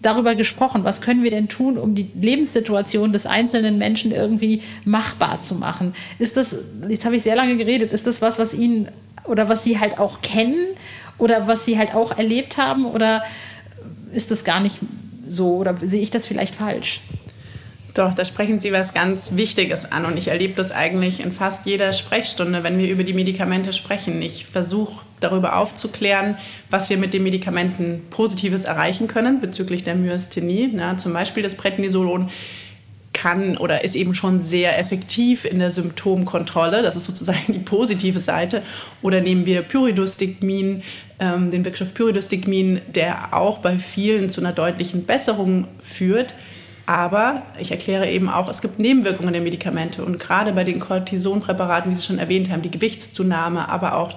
darüber 0.00 0.34
gesprochen, 0.34 0.84
was 0.84 1.02
können 1.02 1.22
wir 1.22 1.30
denn 1.30 1.48
tun, 1.48 1.76
um 1.76 1.94
die 1.94 2.08
Lebenssituation 2.20 3.12
des 3.12 3.26
einzelnen 3.26 3.78
Menschen 3.78 4.12
irgendwie 4.12 4.62
machbar 4.84 5.40
zu 5.42 5.54
machen. 5.54 5.92
Ist 6.18 6.36
das, 6.36 6.56
jetzt 6.88 7.04
habe 7.04 7.16
ich 7.16 7.17
ich 7.18 7.22
sehr 7.24 7.36
lange 7.36 7.56
geredet. 7.56 7.92
Ist 7.92 8.06
das 8.06 8.22
was, 8.22 8.38
was 8.38 8.54
Ihnen 8.54 8.90
oder 9.24 9.48
was 9.48 9.64
Sie 9.64 9.78
halt 9.78 9.98
auch 9.98 10.22
kennen 10.22 10.74
oder 11.18 11.46
was 11.46 11.64
Sie 11.64 11.78
halt 11.78 11.94
auch 11.94 12.16
erlebt 12.16 12.56
haben 12.56 12.86
oder 12.86 13.22
ist 14.12 14.30
das 14.30 14.44
gar 14.44 14.60
nicht 14.60 14.78
so 15.26 15.56
oder 15.56 15.76
sehe 15.80 16.00
ich 16.00 16.10
das 16.10 16.26
vielleicht 16.26 16.54
falsch? 16.54 17.00
Doch, 17.94 18.14
da 18.14 18.24
sprechen 18.24 18.60
Sie 18.60 18.72
was 18.72 18.94
ganz 18.94 19.32
Wichtiges 19.34 19.90
an 19.90 20.04
und 20.04 20.18
ich 20.18 20.28
erlebe 20.28 20.54
das 20.54 20.70
eigentlich 20.70 21.20
in 21.20 21.32
fast 21.32 21.66
jeder 21.66 21.92
Sprechstunde, 21.92 22.62
wenn 22.62 22.78
wir 22.78 22.88
über 22.88 23.02
die 23.02 23.12
Medikamente 23.12 23.72
sprechen. 23.72 24.22
Ich 24.22 24.46
versuche 24.46 25.04
darüber 25.18 25.56
aufzuklären, 25.56 26.36
was 26.70 26.90
wir 26.90 26.96
mit 26.96 27.12
den 27.12 27.24
Medikamenten 27.24 28.02
Positives 28.10 28.64
erreichen 28.64 29.08
können 29.08 29.40
bezüglich 29.40 29.82
der 29.82 29.96
Myasthenie. 29.96 30.70
Na, 30.72 30.96
zum 30.96 31.12
Beispiel 31.12 31.42
das 31.42 31.56
Prednisolon 31.56 32.30
kann 33.20 33.56
oder 33.56 33.84
ist 33.84 33.96
eben 33.96 34.14
schon 34.14 34.42
sehr 34.42 34.78
effektiv 34.78 35.44
in 35.44 35.58
der 35.58 35.70
Symptomkontrolle. 35.70 36.82
Das 36.82 36.96
ist 36.96 37.06
sozusagen 37.06 37.52
die 37.52 37.58
positive 37.58 38.18
Seite. 38.18 38.62
Oder 39.02 39.20
nehmen 39.20 39.46
wir 39.46 39.62
Pyridostigmin, 39.62 40.82
ähm, 41.18 41.50
den 41.50 41.64
Wirkstoff 41.64 41.94
Pyridostigmin, 41.94 42.80
der 42.94 43.34
auch 43.34 43.58
bei 43.58 43.78
vielen 43.78 44.30
zu 44.30 44.40
einer 44.40 44.52
deutlichen 44.52 45.04
Besserung 45.04 45.66
führt. 45.80 46.34
Aber 46.86 47.42
ich 47.58 47.70
erkläre 47.70 48.08
eben 48.08 48.28
auch, 48.28 48.48
es 48.48 48.62
gibt 48.62 48.78
Nebenwirkungen 48.78 49.32
der 49.32 49.42
Medikamente. 49.42 50.04
Und 50.04 50.18
gerade 50.18 50.52
bei 50.52 50.64
den 50.64 50.80
Cortisonpräparaten, 50.80 51.90
wie 51.90 51.96
Sie 51.96 52.02
schon 52.02 52.18
erwähnt 52.18 52.50
haben, 52.50 52.62
die 52.62 52.70
Gewichtszunahme, 52.70 53.68
aber 53.68 53.96
auch 53.96 54.14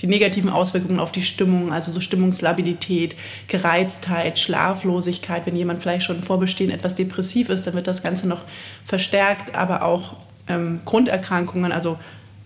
die 0.00 0.06
negativen 0.06 0.50
Auswirkungen 0.50 0.98
auf 0.98 1.12
die 1.12 1.22
Stimmung, 1.22 1.72
also 1.72 1.92
so 1.92 2.00
Stimmungslabilität, 2.00 3.16
Gereiztheit, 3.48 4.38
Schlaflosigkeit. 4.38 5.46
Wenn 5.46 5.56
jemand 5.56 5.82
vielleicht 5.82 6.06
schon 6.06 6.22
vorbestehen 6.22 6.70
etwas 6.70 6.94
depressiv 6.94 7.48
ist, 7.48 7.66
dann 7.66 7.74
wird 7.74 7.86
das 7.86 8.02
Ganze 8.02 8.26
noch 8.26 8.44
verstärkt, 8.84 9.54
aber 9.54 9.82
auch 9.82 10.16
ähm, 10.48 10.80
Grunderkrankungen, 10.84 11.72
also 11.72 11.98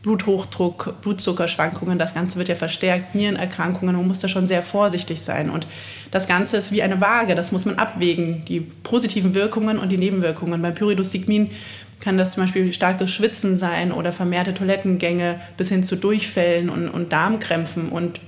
Bluthochdruck, 0.05 1.01
Blutzuckerschwankungen, 1.01 1.99
das 1.99 2.13
Ganze 2.13 2.37
wird 2.37 2.51
ja 2.51 2.55
verstärkt, 2.55 3.15
Nierenerkrankungen, 3.15 3.97
man 3.97 4.07
muss 4.07 4.21
da 4.21 4.29
schon 4.29 4.47
sehr 4.47 4.63
vorsichtig 4.63 5.23
sein. 5.23 5.49
Und 5.49 5.67
das 6.11 6.29
Ganze 6.29 6.59
ist 6.59 6.73
wie 6.73 6.83
eine 6.83 7.01
Waage, 7.01 7.35
das 7.35 7.53
muss 7.53 7.65
man 7.65 7.77
abwägen, 7.77 8.45
die 8.45 8.61
positiven 8.61 9.35
Wirkungen 9.35 9.79
und 9.79 9.91
die 9.91 9.97
Nebenwirkungen. 9.97 10.61
Beim 10.61 10.75
Pyridostigmin 10.75 11.51
kann 12.01 12.19
das 12.19 12.33
zum 12.33 12.43
Beispiel 12.43 12.71
starkes 12.75 13.11
Schwitzen 13.11 13.57
sein 13.57 13.93
oder 13.93 14.13
vermehrte 14.13 14.53
Toilettengänge 14.53 15.41
bis 15.57 15.71
hin 15.71 15.83
zu 15.83 15.97
Durchfällen 15.97 16.69
und, 16.69 16.91
und 16.91 17.11
Darmkrämpfen. 17.11 17.89
Und 17.89 18.21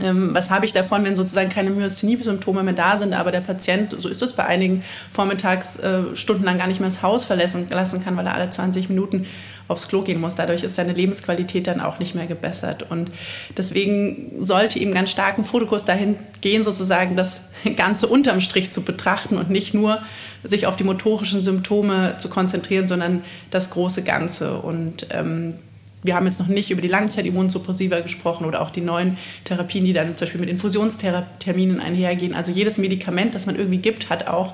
was 0.00 0.50
habe 0.50 0.66
ich 0.66 0.72
davon, 0.72 1.04
wenn 1.04 1.14
sozusagen 1.14 1.50
keine 1.50 1.70
Myasthenie-Symptome 1.70 2.64
mehr 2.64 2.74
da 2.74 2.98
sind, 2.98 3.14
aber 3.14 3.30
der 3.30 3.40
Patient, 3.40 3.94
so 3.96 4.08
ist 4.08 4.22
es 4.22 4.32
bei 4.32 4.44
einigen, 4.44 4.82
vormittags 5.12 5.76
äh, 5.76 6.14
stundenlang 6.14 6.58
gar 6.58 6.66
nicht 6.66 6.80
mehr 6.80 6.88
das 6.88 7.02
Haus 7.02 7.24
verlassen 7.24 7.68
lassen 7.70 8.02
kann, 8.02 8.16
weil 8.16 8.26
er 8.26 8.34
alle 8.34 8.50
20 8.50 8.88
Minuten 8.88 9.24
aufs 9.68 9.86
Klo 9.86 10.02
gehen 10.02 10.20
muss. 10.20 10.34
Dadurch 10.34 10.64
ist 10.64 10.74
seine 10.74 10.92
Lebensqualität 10.92 11.68
dann 11.68 11.80
auch 11.80 12.00
nicht 12.00 12.14
mehr 12.16 12.26
gebessert. 12.26 12.90
Und 12.90 13.12
deswegen 13.56 14.44
sollte 14.44 14.80
ihm 14.80 14.92
ganz 14.92 15.10
starken 15.10 15.44
Fokus 15.44 15.84
dahin 15.84 16.16
gehen, 16.40 16.64
sozusagen 16.64 17.14
das 17.14 17.42
Ganze 17.76 18.08
unterm 18.08 18.40
Strich 18.40 18.72
zu 18.72 18.82
betrachten 18.82 19.36
und 19.36 19.48
nicht 19.48 19.74
nur 19.74 20.00
sich 20.42 20.66
auf 20.66 20.74
die 20.74 20.84
motorischen 20.84 21.40
Symptome 21.40 22.16
zu 22.18 22.28
konzentrieren, 22.28 22.88
sondern 22.88 23.22
das 23.52 23.70
große 23.70 24.02
Ganze. 24.02 24.58
Und 24.58 25.06
ähm, 25.10 25.54
wir 26.04 26.14
haben 26.14 26.26
jetzt 26.26 26.38
noch 26.38 26.48
nicht 26.48 26.70
über 26.70 26.82
die 26.82 26.88
Langzeitimmunsuppressiva 26.88 28.00
gesprochen 28.00 28.44
oder 28.44 28.60
auch 28.60 28.70
die 28.70 28.82
neuen 28.82 29.16
Therapien, 29.44 29.86
die 29.86 29.94
dann 29.94 30.16
zum 30.16 30.26
Beispiel 30.26 30.40
mit 30.40 30.50
Infusionsterminen 30.50 31.80
einhergehen. 31.80 32.34
Also 32.34 32.52
jedes 32.52 32.76
Medikament, 32.76 33.34
das 33.34 33.46
man 33.46 33.56
irgendwie 33.56 33.78
gibt, 33.78 34.10
hat 34.10 34.26
auch 34.26 34.52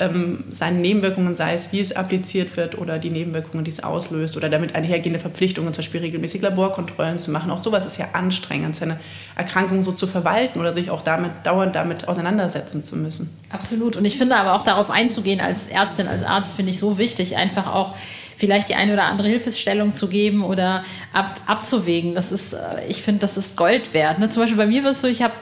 ähm, 0.00 0.44
seine 0.48 0.78
Nebenwirkungen, 0.78 1.36
sei 1.36 1.54
es 1.54 1.70
wie 1.70 1.78
es 1.78 1.94
appliziert 1.94 2.56
wird 2.56 2.76
oder 2.78 2.98
die 2.98 3.10
Nebenwirkungen, 3.10 3.64
die 3.64 3.70
es 3.70 3.82
auslöst 3.82 4.36
oder 4.36 4.48
damit 4.48 4.74
einhergehende 4.74 5.20
Verpflichtungen, 5.20 5.72
zum 5.72 5.82
Beispiel 5.82 6.00
regelmäßig 6.00 6.42
Laborkontrollen 6.42 7.20
zu 7.20 7.30
machen. 7.30 7.52
Auch 7.52 7.62
sowas 7.62 7.86
ist 7.86 7.96
ja 7.96 8.08
anstrengend, 8.14 8.74
seine 8.74 8.98
Erkrankung 9.36 9.84
so 9.84 9.92
zu 9.92 10.08
verwalten 10.08 10.58
oder 10.58 10.74
sich 10.74 10.90
auch 10.90 11.02
damit 11.02 11.30
dauernd 11.44 11.76
damit 11.76 12.08
auseinandersetzen 12.08 12.82
zu 12.82 12.96
müssen. 12.96 13.30
Absolut. 13.50 13.96
Und 13.96 14.04
ich 14.04 14.18
finde 14.18 14.34
aber 14.34 14.54
auch 14.54 14.62
darauf 14.62 14.90
einzugehen 14.90 15.40
als 15.40 15.68
Ärztin, 15.68 16.08
als 16.08 16.24
Arzt, 16.24 16.54
finde 16.54 16.72
ich 16.72 16.78
so 16.80 16.98
wichtig, 16.98 17.36
einfach 17.36 17.72
auch 17.72 17.94
vielleicht 18.38 18.68
die 18.68 18.76
eine 18.76 18.92
oder 18.92 19.04
andere 19.04 19.28
Hilfestellung 19.28 19.94
zu 19.94 20.06
geben 20.06 20.44
oder 20.44 20.84
ab, 21.12 21.40
abzuwägen. 21.46 22.14
Das 22.14 22.30
ist, 22.30 22.52
äh, 22.52 22.58
ich 22.88 23.02
finde, 23.02 23.20
das 23.20 23.36
ist 23.36 23.56
Gold 23.56 23.92
wert. 23.92 24.20
Ne? 24.20 24.30
Zum 24.30 24.42
Beispiel 24.42 24.56
bei 24.56 24.66
mir 24.66 24.84
war 24.84 24.92
es 24.92 25.00
so, 25.00 25.08
ich 25.08 25.22
habe 25.22 25.34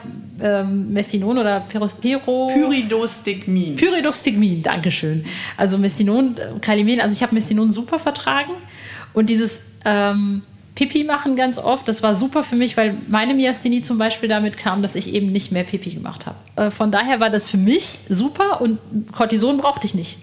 ähm, 0.42 0.92
Mestinon 0.92 1.36
oder 1.36 1.60
Perospero. 1.60 2.50
Pyridostigmin. 2.52 3.76
Pyridostigmin, 3.76 4.62
Dankeschön. 4.62 5.26
Also 5.58 5.76
Mestinon, 5.76 6.34
Kalimin, 6.62 7.00
also 7.00 7.12
ich 7.12 7.22
habe 7.22 7.34
Mestinon 7.34 7.70
super 7.70 7.98
vertragen 7.98 8.52
und 9.12 9.28
dieses 9.28 9.60
ähm, 9.84 10.42
Pipi 10.74 11.04
machen 11.04 11.36
ganz 11.36 11.58
oft, 11.58 11.86
das 11.88 12.02
war 12.02 12.16
super 12.16 12.42
für 12.42 12.56
mich, 12.56 12.78
weil 12.78 12.94
meine 13.08 13.34
Myasthenie 13.34 13.82
zum 13.82 13.98
Beispiel 13.98 14.28
damit 14.28 14.56
kam, 14.56 14.82
dass 14.82 14.94
ich 14.94 15.12
eben 15.12 15.32
nicht 15.32 15.52
mehr 15.52 15.64
Pipi 15.64 15.90
gemacht 15.90 16.24
habe. 16.26 16.36
Äh, 16.56 16.70
von 16.70 16.90
daher 16.90 17.20
war 17.20 17.28
das 17.28 17.48
für 17.48 17.58
mich 17.58 17.98
super 18.08 18.62
und 18.62 18.78
Cortison 19.12 19.58
brauchte 19.58 19.86
ich 19.86 19.94
nicht. 19.94 20.18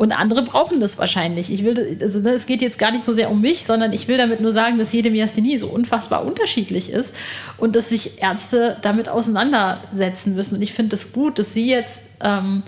Und 0.00 0.12
andere 0.12 0.42
brauchen 0.42 0.80
das 0.80 0.96
wahrscheinlich. 0.96 1.52
Ich 1.52 1.62
will, 1.62 1.98
also 2.00 2.20
ne, 2.20 2.30
es 2.30 2.46
geht 2.46 2.62
jetzt 2.62 2.78
gar 2.78 2.90
nicht 2.90 3.04
so 3.04 3.12
sehr 3.12 3.30
um 3.30 3.42
mich, 3.42 3.66
sondern 3.66 3.92
ich 3.92 4.08
will 4.08 4.16
damit 4.16 4.40
nur 4.40 4.50
sagen, 4.50 4.78
dass 4.78 4.94
jede 4.94 5.10
Myasthenie 5.10 5.58
so 5.58 5.66
unfassbar 5.66 6.24
unterschiedlich 6.24 6.88
ist 6.88 7.14
und 7.58 7.76
dass 7.76 7.90
sich 7.90 8.22
Ärzte 8.22 8.78
damit 8.80 9.10
auseinandersetzen 9.10 10.34
müssen. 10.34 10.54
Und 10.54 10.62
ich 10.62 10.72
finde 10.72 10.96
es 10.96 11.02
das 11.02 11.12
gut, 11.12 11.38
dass 11.38 11.52
sie 11.52 11.68
jetzt 11.68 12.00
ähm, 12.22 12.62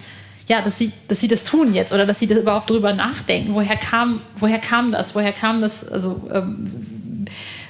ja, 0.46 0.60
dass 0.60 0.76
sie, 0.76 0.92
dass 1.08 1.20
sie 1.20 1.28
das 1.28 1.44
tun 1.44 1.72
jetzt 1.72 1.94
oder 1.94 2.04
dass 2.04 2.18
sie 2.18 2.26
das 2.26 2.36
überhaupt 2.36 2.68
drüber 2.68 2.92
nachdenken. 2.92 3.54
Woher 3.54 3.76
kam, 3.76 4.20
woher 4.36 4.58
kam 4.58 4.92
das? 4.92 5.14
Woher 5.14 5.32
kam 5.32 5.62
das? 5.62 5.88
Also 5.88 6.28
ähm, 6.34 7.24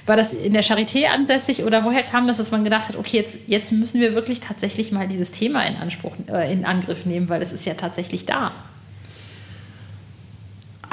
war 0.06 0.16
das 0.16 0.32
in 0.32 0.54
der 0.54 0.64
Charité 0.64 1.04
ansässig 1.04 1.62
oder 1.62 1.84
woher 1.84 2.02
kam 2.02 2.26
das, 2.26 2.38
dass 2.38 2.50
man 2.50 2.64
gedacht 2.64 2.88
hat, 2.88 2.96
okay, 2.96 3.18
jetzt, 3.18 3.36
jetzt 3.46 3.70
müssen 3.70 4.00
wir 4.00 4.16
wirklich 4.16 4.40
tatsächlich 4.40 4.90
mal 4.90 5.06
dieses 5.06 5.30
Thema 5.30 5.62
in 5.62 5.76
Anspruch, 5.76 6.14
äh, 6.26 6.52
in 6.52 6.64
Angriff 6.64 7.06
nehmen, 7.06 7.28
weil 7.28 7.40
es 7.42 7.52
ist 7.52 7.64
ja 7.64 7.74
tatsächlich 7.74 8.26
da. 8.26 8.50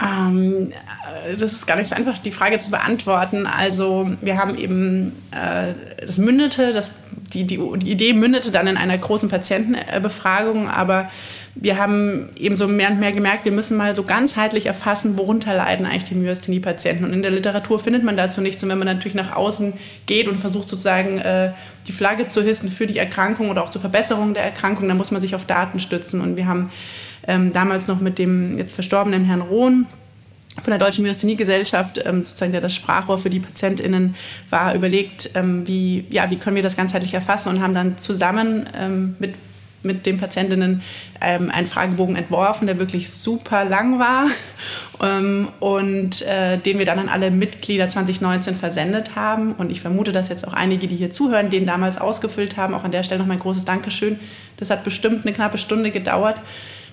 Ähm, 0.01 0.71
äh, 0.71 1.35
das 1.35 1.53
ist 1.53 1.67
gar 1.67 1.75
nicht 1.75 1.87
so 1.87 1.95
einfach, 1.95 2.17
die 2.17 2.31
Frage 2.31 2.59
zu 2.59 2.71
beantworten. 2.71 3.45
Also 3.45 4.09
wir 4.21 4.37
haben 4.37 4.57
eben, 4.57 5.13
äh, 5.31 5.73
das 6.05 6.17
mündete, 6.17 6.73
das, 6.73 6.91
die, 7.33 7.45
die, 7.45 7.59
die 7.77 7.91
Idee 7.91 8.13
mündete 8.13 8.51
dann 8.51 8.67
in 8.67 8.77
einer 8.77 8.97
großen 8.97 9.29
Patientenbefragung, 9.29 10.69
aber 10.69 11.09
wir 11.61 11.77
haben 11.77 12.29
eben 12.37 12.55
so 12.55 12.67
mehr 12.67 12.91
und 12.91 12.99
mehr 12.99 13.11
gemerkt, 13.11 13.43
wir 13.43 13.51
müssen 13.51 13.75
mal 13.75 13.95
so 13.95 14.03
ganzheitlich 14.03 14.67
erfassen, 14.67 15.17
worunter 15.17 15.55
leiden 15.55 15.85
eigentlich 15.85 16.05
die 16.05 16.15
Myasthenie-Patienten. 16.15 17.03
Und 17.03 17.11
in 17.11 17.21
der 17.21 17.31
Literatur 17.31 17.79
findet 17.79 18.03
man 18.03 18.15
dazu 18.15 18.39
nichts. 18.39 18.63
Und 18.63 18.69
wenn 18.69 18.77
man 18.77 18.87
natürlich 18.87 19.15
nach 19.15 19.35
außen 19.35 19.73
geht 20.05 20.27
und 20.27 20.39
versucht 20.39 20.69
sozusagen 20.69 21.17
äh, 21.17 21.51
die 21.87 21.91
Flagge 21.91 22.27
zu 22.27 22.41
hissen 22.41 22.69
für 22.69 22.87
die 22.87 22.97
Erkrankung 22.97 23.49
oder 23.49 23.63
auch 23.63 23.69
zur 23.69 23.81
Verbesserung 23.81 24.33
der 24.33 24.43
Erkrankung, 24.43 24.87
dann 24.87 24.97
muss 24.97 25.11
man 25.11 25.21
sich 25.21 25.35
auf 25.35 25.45
Daten 25.45 25.79
stützen. 25.79 26.21
Und 26.21 26.37
wir 26.37 26.45
haben 26.45 26.71
ähm, 27.27 27.53
damals 27.53 27.87
noch 27.87 27.99
mit 27.99 28.19
dem 28.19 28.57
jetzt 28.57 28.73
verstorbenen 28.73 29.25
Herrn 29.25 29.41
Rohn 29.41 29.85
von 30.55 30.71
der 30.71 30.79
Deutschen 30.79 31.03
Myasthenie-Gesellschaft, 31.03 32.01
ähm, 32.05 32.23
sozusagen 32.23 32.51
der 32.51 32.61
das 32.61 32.75
Sprachrohr 32.75 33.17
für 33.17 33.29
die 33.29 33.39
PatientInnen 33.39 34.15
war, 34.49 34.75
überlegt, 34.75 35.31
ähm, 35.35 35.67
wie, 35.67 36.05
ja, 36.09 36.29
wie 36.31 36.37
können 36.37 36.55
wir 36.55 36.63
das 36.63 36.75
ganzheitlich 36.75 37.13
erfassen 37.13 37.49
und 37.49 37.61
haben 37.61 37.73
dann 37.73 37.97
zusammen 37.97 38.67
ähm, 38.77 39.15
mit 39.19 39.35
mit 39.81 40.05
den 40.05 40.17
Patientinnen 40.17 40.81
ähm, 41.21 41.49
einen 41.49 41.67
Fragebogen 41.67 42.15
entworfen, 42.15 42.67
der 42.67 42.79
wirklich 42.79 43.09
super 43.09 43.65
lang 43.65 43.99
war 43.99 44.27
ähm, 45.01 45.49
und 45.59 46.21
äh, 46.23 46.57
den 46.57 46.79
wir 46.79 46.85
dann 46.85 46.99
an 46.99 47.09
alle 47.09 47.31
Mitglieder 47.31 47.87
2019 47.87 48.55
versendet 48.55 49.15
haben. 49.15 49.53
Und 49.53 49.71
ich 49.71 49.81
vermute, 49.81 50.11
dass 50.11 50.29
jetzt 50.29 50.47
auch 50.47 50.53
einige, 50.53 50.87
die 50.87 50.95
hier 50.95 51.11
zuhören, 51.11 51.49
den 51.49 51.65
damals 51.65 51.97
ausgefüllt 51.97 52.57
haben. 52.57 52.73
Auch 52.73 52.83
an 52.83 52.91
der 52.91 53.03
Stelle 53.03 53.19
noch 53.19 53.27
mein 53.27 53.39
großes 53.39 53.65
Dankeschön. 53.65 54.19
Das 54.57 54.69
hat 54.69 54.83
bestimmt 54.83 55.25
eine 55.25 55.33
knappe 55.33 55.57
Stunde 55.57 55.91
gedauert. 55.91 56.41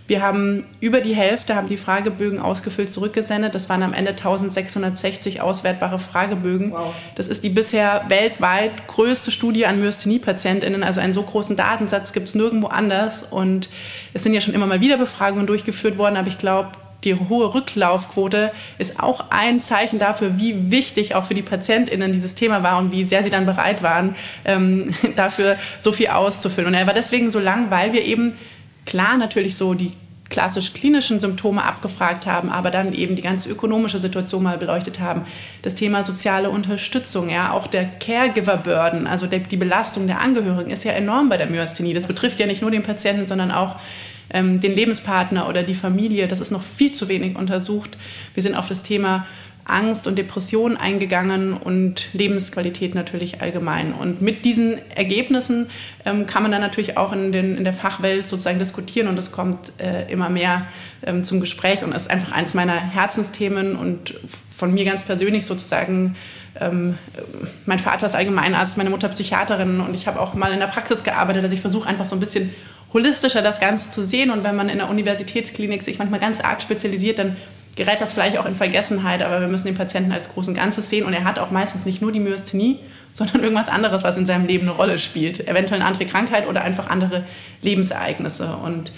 Wir 0.06 0.22
haben 0.22 0.64
über 0.80 1.00
die 1.00 1.14
Hälfte 1.14 1.56
haben 1.56 1.68
die 1.68 1.76
Fragebögen 1.76 2.38
ausgefüllt 2.38 2.92
zurückgesendet. 2.92 3.54
Das 3.54 3.68
waren 3.68 3.82
am 3.82 3.92
Ende 3.92 4.10
1660 4.10 5.40
auswertbare 5.40 5.98
Fragebögen. 5.98 6.72
Wow. 6.72 6.94
Das 7.16 7.26
ist 7.28 7.42
die 7.42 7.48
bisher 7.48 8.04
weltweit 8.08 8.86
größte 8.86 9.30
Studie 9.30 9.66
an 9.66 9.80
Myasthenie-PatientInnen. 9.80 10.84
Also 10.84 11.00
einen 11.00 11.12
so 11.12 11.22
großen 11.22 11.56
Datensatz 11.56 12.12
gibt 12.12 12.28
es 12.28 12.34
nirgendwo 12.34 12.68
anders. 12.68 13.24
Und 13.24 13.68
es 14.14 14.22
sind 14.22 14.32
ja 14.32 14.40
schon 14.40 14.54
immer 14.54 14.66
mal 14.66 14.80
wieder 14.80 14.96
Befragungen 14.96 15.46
durchgeführt 15.46 15.98
worden, 15.98 16.16
aber 16.16 16.28
ich 16.28 16.38
glaube, 16.38 16.70
die 17.04 17.14
hohe 17.14 17.54
Rücklaufquote 17.54 18.52
ist 18.78 19.00
auch 19.00 19.26
ein 19.30 19.60
Zeichen 19.60 19.98
dafür, 19.98 20.38
wie 20.38 20.70
wichtig 20.70 21.14
auch 21.14 21.24
für 21.24 21.34
die 21.34 21.42
PatientInnen 21.42 22.12
dieses 22.12 22.34
Thema 22.34 22.62
war 22.62 22.78
und 22.78 22.90
wie 22.90 23.04
sehr 23.04 23.22
sie 23.22 23.30
dann 23.30 23.46
bereit 23.46 23.82
waren, 23.82 24.16
ähm, 24.44 24.92
dafür 25.16 25.56
so 25.80 25.92
viel 25.92 26.08
auszufüllen. 26.08 26.68
Und 26.68 26.74
er 26.74 26.86
war 26.86 26.94
deswegen 26.94 27.30
so 27.30 27.38
lang, 27.38 27.70
weil 27.70 27.92
wir 27.92 28.04
eben 28.04 28.36
klar 28.86 29.16
natürlich 29.18 29.56
so 29.56 29.74
die 29.74 29.92
klassisch 30.28 30.72
klinischen 30.72 31.20
Symptome 31.20 31.62
abgefragt 31.62 32.26
haben, 32.26 32.50
aber 32.50 32.70
dann 32.70 32.92
eben 32.92 33.16
die 33.16 33.22
ganze 33.22 33.48
ökonomische 33.48 33.98
Situation 33.98 34.42
mal 34.42 34.58
beleuchtet 34.58 34.98
haben. 34.98 35.22
Das 35.62 35.74
Thema 35.74 36.04
soziale 36.04 36.50
Unterstützung, 36.50 37.28
ja, 37.28 37.52
auch 37.52 37.66
der 37.66 37.84
Caregiver-Burden, 37.84 39.06
also 39.06 39.26
der, 39.26 39.40
die 39.40 39.56
Belastung 39.56 40.06
der 40.06 40.20
Angehörigen 40.20 40.70
ist 40.70 40.84
ja 40.84 40.92
enorm 40.92 41.28
bei 41.28 41.36
der 41.36 41.48
Myasthenie. 41.48 41.94
Das 41.94 42.06
betrifft 42.06 42.40
ja 42.40 42.46
nicht 42.46 42.62
nur 42.62 42.70
den 42.70 42.82
Patienten, 42.82 43.26
sondern 43.26 43.52
auch 43.52 43.76
ähm, 44.30 44.60
den 44.60 44.72
Lebenspartner 44.72 45.48
oder 45.48 45.62
die 45.62 45.74
Familie. 45.74 46.26
Das 46.26 46.40
ist 46.40 46.50
noch 46.50 46.62
viel 46.62 46.92
zu 46.92 47.08
wenig 47.08 47.36
untersucht. 47.36 47.96
Wir 48.34 48.42
sind 48.42 48.56
auf 48.56 48.68
das 48.68 48.82
Thema 48.82 49.26
Angst 49.66 50.06
und 50.06 50.16
Depression 50.16 50.76
eingegangen 50.76 51.54
und 51.54 52.12
Lebensqualität 52.12 52.94
natürlich 52.94 53.42
allgemein. 53.42 53.92
Und 53.92 54.22
mit 54.22 54.44
diesen 54.44 54.78
Ergebnissen 54.94 55.68
ähm, 56.04 56.26
kann 56.26 56.42
man 56.42 56.52
dann 56.52 56.60
natürlich 56.60 56.96
auch 56.96 57.12
in, 57.12 57.32
den, 57.32 57.56
in 57.56 57.64
der 57.64 57.72
Fachwelt 57.72 58.28
sozusagen 58.28 58.58
diskutieren 58.58 59.08
und 59.08 59.18
es 59.18 59.32
kommt 59.32 59.72
äh, 59.78 60.10
immer 60.10 60.28
mehr 60.28 60.66
ähm, 61.04 61.24
zum 61.24 61.40
Gespräch 61.40 61.82
und 61.82 61.92
ist 61.92 62.10
einfach 62.10 62.32
eins 62.32 62.54
meiner 62.54 62.74
Herzensthemen 62.74 63.76
und 63.76 64.14
von 64.56 64.72
mir 64.72 64.84
ganz 64.84 65.02
persönlich 65.02 65.46
sozusagen. 65.46 66.16
Ähm, 66.58 66.96
mein 67.66 67.78
Vater 67.78 68.06
ist 68.06 68.14
Allgemeinarzt, 68.14 68.76
meine 68.76 68.90
Mutter 68.90 69.08
Psychiaterin 69.08 69.80
und 69.80 69.94
ich 69.94 70.06
habe 70.06 70.20
auch 70.20 70.34
mal 70.34 70.52
in 70.52 70.60
der 70.60 70.68
Praxis 70.68 71.04
gearbeitet. 71.04 71.42
Also 71.42 71.54
ich 71.54 71.60
versuche 71.60 71.88
einfach 71.88 72.06
so 72.06 72.16
ein 72.16 72.20
bisschen 72.20 72.54
holistischer 72.94 73.42
das 73.42 73.60
Ganze 73.60 73.90
zu 73.90 74.00
sehen 74.00 74.30
und 74.30 74.44
wenn 74.44 74.56
man 74.56 74.68
in 74.68 74.78
der 74.78 74.88
Universitätsklinik 74.88 75.82
sich 75.82 75.98
manchmal 75.98 76.20
ganz 76.20 76.40
arg 76.40 76.62
spezialisiert, 76.62 77.18
dann 77.18 77.36
gerät 77.76 78.00
das 78.00 78.14
vielleicht 78.14 78.38
auch 78.38 78.46
in 78.46 78.54
Vergessenheit, 78.54 79.22
aber 79.22 79.40
wir 79.40 79.48
müssen 79.48 79.66
den 79.66 79.76
Patienten 79.76 80.10
als 80.10 80.32
großen 80.32 80.54
Ganzes 80.54 80.90
sehen 80.90 81.04
und 81.04 81.12
er 81.12 81.24
hat 81.24 81.38
auch 81.38 81.50
meistens 81.50 81.84
nicht 81.84 82.02
nur 82.02 82.10
die 82.10 82.20
Myasthenie, 82.20 82.78
sondern 83.12 83.42
irgendwas 83.42 83.68
anderes, 83.68 84.02
was 84.02 84.16
in 84.16 84.26
seinem 84.26 84.46
Leben 84.46 84.66
eine 84.66 84.76
Rolle 84.76 84.98
spielt. 84.98 85.46
Eventuell 85.46 85.80
eine 85.80 85.88
andere 85.88 86.06
Krankheit 86.06 86.48
oder 86.48 86.62
einfach 86.62 86.88
andere 86.88 87.24
Lebensereignisse 87.62 88.56
und 88.56 88.92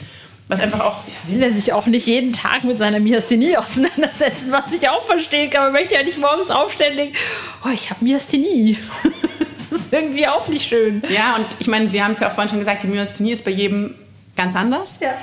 was 0.47 0.61
einfach 0.61 0.81
auch. 0.81 1.01
Will 1.27 1.43
er 1.43 1.53
sich 1.53 1.73
auch 1.73 1.87
nicht 1.87 2.07
jeden 2.07 2.33
Tag 2.33 2.65
mit 2.65 2.79
seiner 2.79 3.01
Myasthenie 3.01 3.57
auseinandersetzen, 3.57 4.51
was 4.51 4.73
ich 4.73 4.89
auch 4.89 5.03
verstehen 5.03 5.51
kann. 5.51 5.65
Man 5.65 5.73
möchte 5.73 5.95
ja 5.95 6.03
nicht 6.03 6.19
morgens 6.19 6.51
aufstehen 6.51 6.93
und 6.93 6.97
denken, 6.99 7.17
oh, 7.65 7.71
ich 7.75 7.91
habe 7.91 8.05
Myasthenie. 8.05 8.79
das 9.53 9.73
ist 9.73 9.93
irgendwie 9.93 10.27
auch 10.27 10.49
nicht 10.49 10.67
schön. 10.67 11.03
Ja, 11.11 11.37
und 11.37 11.47
ich 11.59 11.67
meine, 11.67 11.91
Sie 11.91 12.03
haben 12.03 12.13
es 12.13 12.21
ja 12.21 12.29
auch 12.29 12.33
vorhin 12.33 12.49
schon 12.49 12.61
gesagt, 12.61 12.83
die 12.85 12.87
Myasthenie 12.87 13.33
ist 13.33 13.45
bei 13.45 13.51
jedem 13.51 13.95
ganz 14.37 14.57
anders. 14.57 14.99
Ja. 15.03 15.15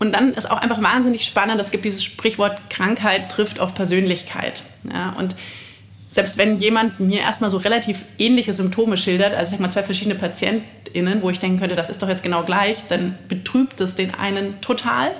Und 0.00 0.12
dann 0.12 0.32
ist 0.32 0.50
auch 0.50 0.56
einfach 0.56 0.82
wahnsinnig 0.82 1.26
spannend, 1.26 1.60
es 1.60 1.70
gibt 1.70 1.84
dieses 1.84 2.02
Sprichwort, 2.02 2.58
Krankheit 2.70 3.30
trifft 3.30 3.60
auf 3.60 3.74
Persönlichkeit. 3.74 4.62
Ja, 4.90 5.14
und 5.18 5.36
selbst 6.08 6.38
wenn 6.38 6.56
jemand 6.56 6.98
mir 7.00 7.20
erstmal 7.20 7.50
so 7.50 7.58
relativ 7.58 8.02
ähnliche 8.18 8.54
Symptome 8.54 8.96
schildert, 8.96 9.34
also 9.34 9.44
ich 9.44 9.50
sag 9.50 9.60
mal 9.60 9.70
zwei 9.70 9.82
verschiedene 9.82 10.14
PatientInnen, 10.14 11.22
wo 11.22 11.28
ich 11.28 11.38
denken 11.38 11.60
könnte, 11.60 11.76
das 11.76 11.90
ist 11.90 12.02
doch 12.02 12.08
jetzt 12.08 12.22
genau 12.22 12.44
gleich, 12.44 12.78
dann 12.88 13.16
betrübt 13.28 13.78
es 13.82 13.94
den 13.94 14.14
einen 14.14 14.60
total 14.62 15.12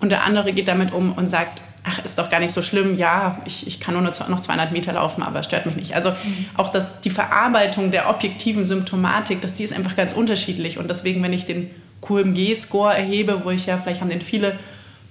und 0.00 0.10
der 0.10 0.24
andere 0.24 0.52
geht 0.52 0.66
damit 0.66 0.92
um 0.92 1.12
und 1.12 1.30
sagt, 1.30 1.62
ach, 1.84 2.04
ist 2.04 2.18
doch 2.18 2.28
gar 2.28 2.40
nicht 2.40 2.52
so 2.52 2.62
schlimm, 2.62 2.98
ja, 2.98 3.38
ich, 3.46 3.66
ich 3.68 3.78
kann 3.78 3.94
nur 3.94 4.02
noch 4.02 4.12
200 4.12 4.72
Meter 4.72 4.92
laufen, 4.92 5.22
aber 5.22 5.38
es 5.38 5.46
stört 5.46 5.66
mich 5.66 5.76
nicht. 5.76 5.94
Also 5.94 6.10
mhm. 6.10 6.46
auch 6.56 6.70
das, 6.70 7.00
die 7.00 7.10
Verarbeitung 7.10 7.92
der 7.92 8.10
objektiven 8.10 8.66
Symptomatik, 8.66 9.40
das, 9.40 9.54
die 9.54 9.62
ist 9.62 9.72
einfach 9.72 9.94
ganz 9.94 10.12
unterschiedlich 10.12 10.78
und 10.78 10.88
deswegen, 10.90 11.22
wenn 11.22 11.32
ich 11.32 11.46
den 11.46 11.70
QMG-Score 12.06 12.94
erhebe, 12.94 13.44
wo 13.44 13.50
ich 13.50 13.66
ja, 13.66 13.78
vielleicht 13.78 14.00
haben 14.00 14.10
den 14.10 14.22
viele 14.22 14.58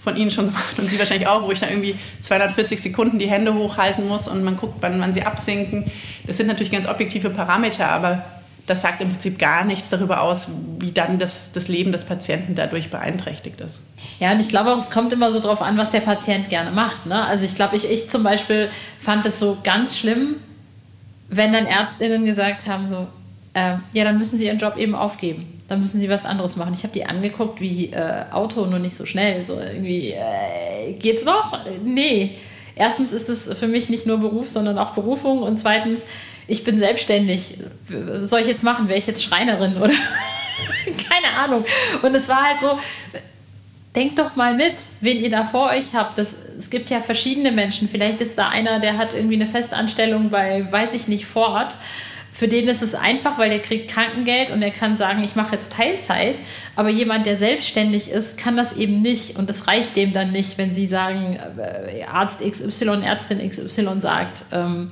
von 0.06 0.16
Ihnen 0.16 0.32
schon 0.32 0.48
gemacht 0.48 0.78
und 0.78 0.88
Sie 0.88 1.00
wahrscheinlich 1.00 1.28
auch, 1.28 1.44
wo 1.44 1.52
ich 1.52 1.60
dann 1.60 1.70
irgendwie 1.70 1.96
240 2.22 2.80
Sekunden 2.80 3.20
die 3.20 3.28
Hände 3.28 3.54
hochhalten 3.54 4.08
muss 4.08 4.28
und 4.28 4.44
man 4.44 4.56
guckt, 4.56 4.76
wann, 4.82 5.02
wann 5.02 5.14
sie 5.14 5.24
absinken. 5.24 5.92
Das 6.28 6.38
sind 6.38 6.48
natürlich 6.48 6.72
ganz 6.72 6.88
objektive 6.88 7.32
Parameter, 7.32 7.90
aber 7.90 8.24
das 8.68 8.82
sagt 8.82 9.02
im 9.02 9.10
Prinzip 9.10 9.38
gar 9.38 9.64
nichts 9.64 9.90
darüber 9.90 10.22
aus, 10.22 10.48
wie 10.80 10.92
dann 10.92 11.20
das, 11.20 11.52
das 11.52 11.68
Leben 11.68 11.92
des 11.92 12.04
Patienten 12.04 12.56
dadurch 12.56 12.90
beeinträchtigt 12.90 13.62
ist. 13.62 13.84
Ja, 14.20 14.32
und 14.32 14.40
ich 14.40 14.50
glaube 14.50 14.72
auch, 14.74 14.78
es 14.78 14.90
kommt 14.90 15.14
immer 15.14 15.32
so 15.32 15.40
drauf 15.40 15.62
an, 15.62 15.78
was 15.78 15.92
der 15.92 16.00
Patient 16.00 16.50
gerne 16.50 16.72
macht. 16.72 17.06
Ne? 17.06 17.24
Also 17.26 17.46
ich 17.46 17.56
glaube, 17.56 17.76
ich, 17.76 17.90
ich 17.90 18.10
zum 18.10 18.24
Beispiel 18.24 18.70
fand 19.00 19.26
es 19.26 19.40
so 19.40 19.58
ganz 19.64 19.98
schlimm, 19.98 20.36
wenn 21.30 21.54
dann 21.54 21.66
Ärztinnen 21.66 22.26
gesagt 22.26 22.68
haben, 22.68 22.88
so, 22.88 23.08
äh, 23.54 23.76
ja, 23.94 24.04
dann 24.04 24.18
müssen 24.18 24.38
sie 24.38 24.46
ihren 24.46 24.58
Job 24.58 24.78
eben 24.78 24.96
aufgeben. 24.96 25.55
Dann 25.68 25.82
müssen 25.82 26.00
sie 26.00 26.10
was 26.10 26.26
anderes 26.26 26.56
machen. 26.56 26.74
Ich 26.76 26.84
habe 26.84 26.94
die 26.94 27.06
angeguckt 27.06 27.60
wie 27.60 27.92
äh, 27.92 28.26
Auto, 28.32 28.66
nur 28.66 28.80
nicht 28.80 28.96
so 28.96 29.06
schnell. 29.06 29.46
So 29.46 29.60
irgendwie, 29.60 30.12
äh, 30.12 30.94
geht's 30.94 31.24
noch? 31.24 31.60
Nee. 31.84 32.38
Erstens 32.76 33.12
ist 33.12 33.30
es 33.30 33.52
für 33.58 33.68
mich 33.68 33.90
nicht 33.90 34.06
nur 34.06 34.20
Beruf, 34.20 34.50
sondern 34.50 34.78
auch 34.78 34.92
Berufung. 34.92 35.42
Und 35.42 35.58
zweitens, 35.58 36.04
ich 36.48 36.64
bin 36.64 36.78
selbstständig. 36.78 37.58
Was 37.88 38.30
soll 38.30 38.42
ich 38.42 38.48
jetzt 38.48 38.64
machen? 38.64 38.88
Wäre 38.88 39.00
ich 39.00 39.08
jetzt 39.08 39.24
Schreinerin 39.24 39.78
oder? 39.78 39.94
Keine 41.10 41.36
Ahnung. 41.38 41.66
Und 42.04 42.14
es 42.14 42.30
war 42.30 42.44
halt 42.44 42.60
so, 42.60 42.78
denkt 43.96 44.20
doch 44.20 44.36
mal 44.36 44.54
mit, 44.54 44.76
wen 45.02 45.18
ihr 45.18 45.32
da 45.32 45.46
vor 45.46 45.72
euch 45.72 45.94
habt. 45.94 46.18
Das, 46.18 46.36
es 46.58 46.70
gibt 46.70 46.90
ja 46.90 47.02
verschiedene 47.02 47.52
Menschen. 47.52 47.88
Vielleicht 47.90 48.22
ist 48.22 48.38
da 48.38 48.50
einer, 48.50 48.80
der 48.80 48.98
hat 48.98 49.14
irgendwie 49.14 49.36
eine 49.36 49.48
Festanstellung 49.48 50.30
bei, 50.30 50.70
weiß 50.70 50.94
ich 50.94 51.08
nicht, 51.08 51.26
Ford. 51.26 51.76
Für 52.36 52.50
den 52.50 52.68
ist 52.68 52.82
es 52.82 52.94
einfach, 52.94 53.38
weil 53.38 53.50
der 53.50 53.60
kriegt 53.60 53.90
Krankengeld 53.90 54.52
und 54.52 54.60
der 54.60 54.72
kann 54.72 54.98
sagen, 54.98 55.24
ich 55.24 55.38
mache 55.38 55.56
jetzt 55.56 55.72
Teilzeit. 55.72 56.36
Aber 56.76 56.90
jemand, 56.90 57.26
der 57.26 57.38
selbstständig 57.38 58.10
ist, 58.10 58.38
kann 58.38 58.58
das 58.58 58.74
eben 58.74 59.02
nicht. 59.02 59.38
Und 59.38 59.50
es 59.50 59.70
reicht 59.70 59.96
dem 59.96 60.12
dann 60.12 60.34
nicht, 60.34 60.58
wenn 60.58 60.76
sie 60.76 60.86
sagen, 60.86 61.40
äh, 61.58 62.04
Arzt 62.04 62.42
XY, 62.42 63.06
Ärztin 63.06 63.40
XY 63.40 64.02
sagt, 64.02 64.44
ähm, 64.52 64.90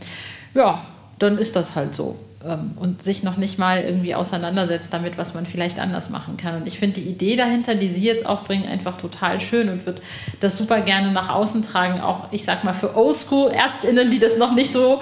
ja, 0.53 0.85
dann 1.19 1.37
ist 1.37 1.57
das 1.57 1.75
halt 1.75 1.93
so. 1.93 2.17
Ähm, 2.45 2.71
und 2.75 3.01
sich 3.01 3.23
noch 3.23 3.37
nicht 3.37 3.57
mal 3.57 3.81
irgendwie 3.81 4.15
auseinandersetzt 4.15 4.89
damit, 4.91 5.17
was 5.17 5.33
man 5.33 5.45
vielleicht 5.45 5.79
anders 5.79 6.09
machen 6.09 6.35
kann. 6.35 6.57
Und 6.57 6.67
ich 6.67 6.77
finde 6.77 6.99
die 6.99 7.07
Idee 7.07 7.37
dahinter, 7.37 7.73
die 7.75 7.89
Sie 7.89 8.03
jetzt 8.03 8.25
auch 8.25 8.43
bringen, 8.43 8.67
einfach 8.67 8.97
total 8.97 9.39
schön 9.39 9.69
und 9.69 9.85
würde 9.85 10.01
das 10.41 10.57
super 10.57 10.81
gerne 10.81 11.13
nach 11.13 11.29
außen 11.29 11.63
tragen. 11.63 12.01
Auch, 12.01 12.27
ich 12.31 12.43
sag 12.43 12.65
mal, 12.65 12.73
für 12.73 12.97
Oldschool-ÄrztInnen, 12.97 14.11
die 14.11 14.19
das 14.19 14.37
noch 14.37 14.53
nicht 14.53 14.73
so, 14.73 14.99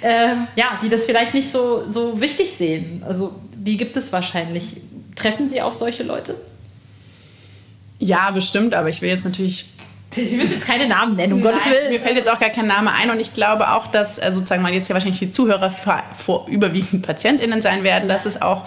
äh, 0.00 0.34
ja, 0.56 0.80
die 0.82 0.88
das 0.88 1.06
vielleicht 1.06 1.34
nicht 1.34 1.52
so, 1.52 1.88
so 1.88 2.20
wichtig 2.20 2.50
sehen. 2.50 3.04
Also, 3.06 3.32
die 3.54 3.76
gibt 3.76 3.96
es 3.96 4.12
wahrscheinlich. 4.12 4.76
Treffen 5.14 5.48
Sie 5.48 5.62
auf 5.62 5.74
solche 5.74 6.02
Leute? 6.02 6.34
Ja, 8.00 8.32
bestimmt, 8.32 8.74
aber 8.74 8.88
ich 8.88 9.02
will 9.02 9.10
jetzt 9.10 9.24
natürlich 9.24 9.66
Sie 10.14 10.36
müssen 10.36 10.52
jetzt 10.52 10.66
keine 10.66 10.86
Namen 10.86 11.16
nennen, 11.16 11.32
um 11.32 11.40
Nein, 11.40 11.54
Gottes 11.54 11.70
Willen. 11.70 11.90
Mir 11.90 12.00
fällt 12.00 12.16
jetzt 12.16 12.30
auch 12.30 12.38
gar 12.38 12.50
kein 12.50 12.66
Name 12.66 12.92
ein 12.92 13.10
und 13.10 13.20
ich 13.20 13.32
glaube 13.32 13.70
auch, 13.70 13.86
dass 13.86 14.18
äh, 14.18 14.32
sozusagen 14.32 14.62
mal 14.62 14.72
jetzt 14.72 14.88
ja 14.88 14.94
wahrscheinlich 14.94 15.20
die 15.20 15.30
Zuhörer 15.30 15.70
vor, 15.70 16.46
überwiegend 16.48 17.06
PatientInnen 17.06 17.62
sein 17.62 17.82
werden, 17.82 18.08
dass 18.08 18.26
es 18.26 18.40
auch 18.42 18.64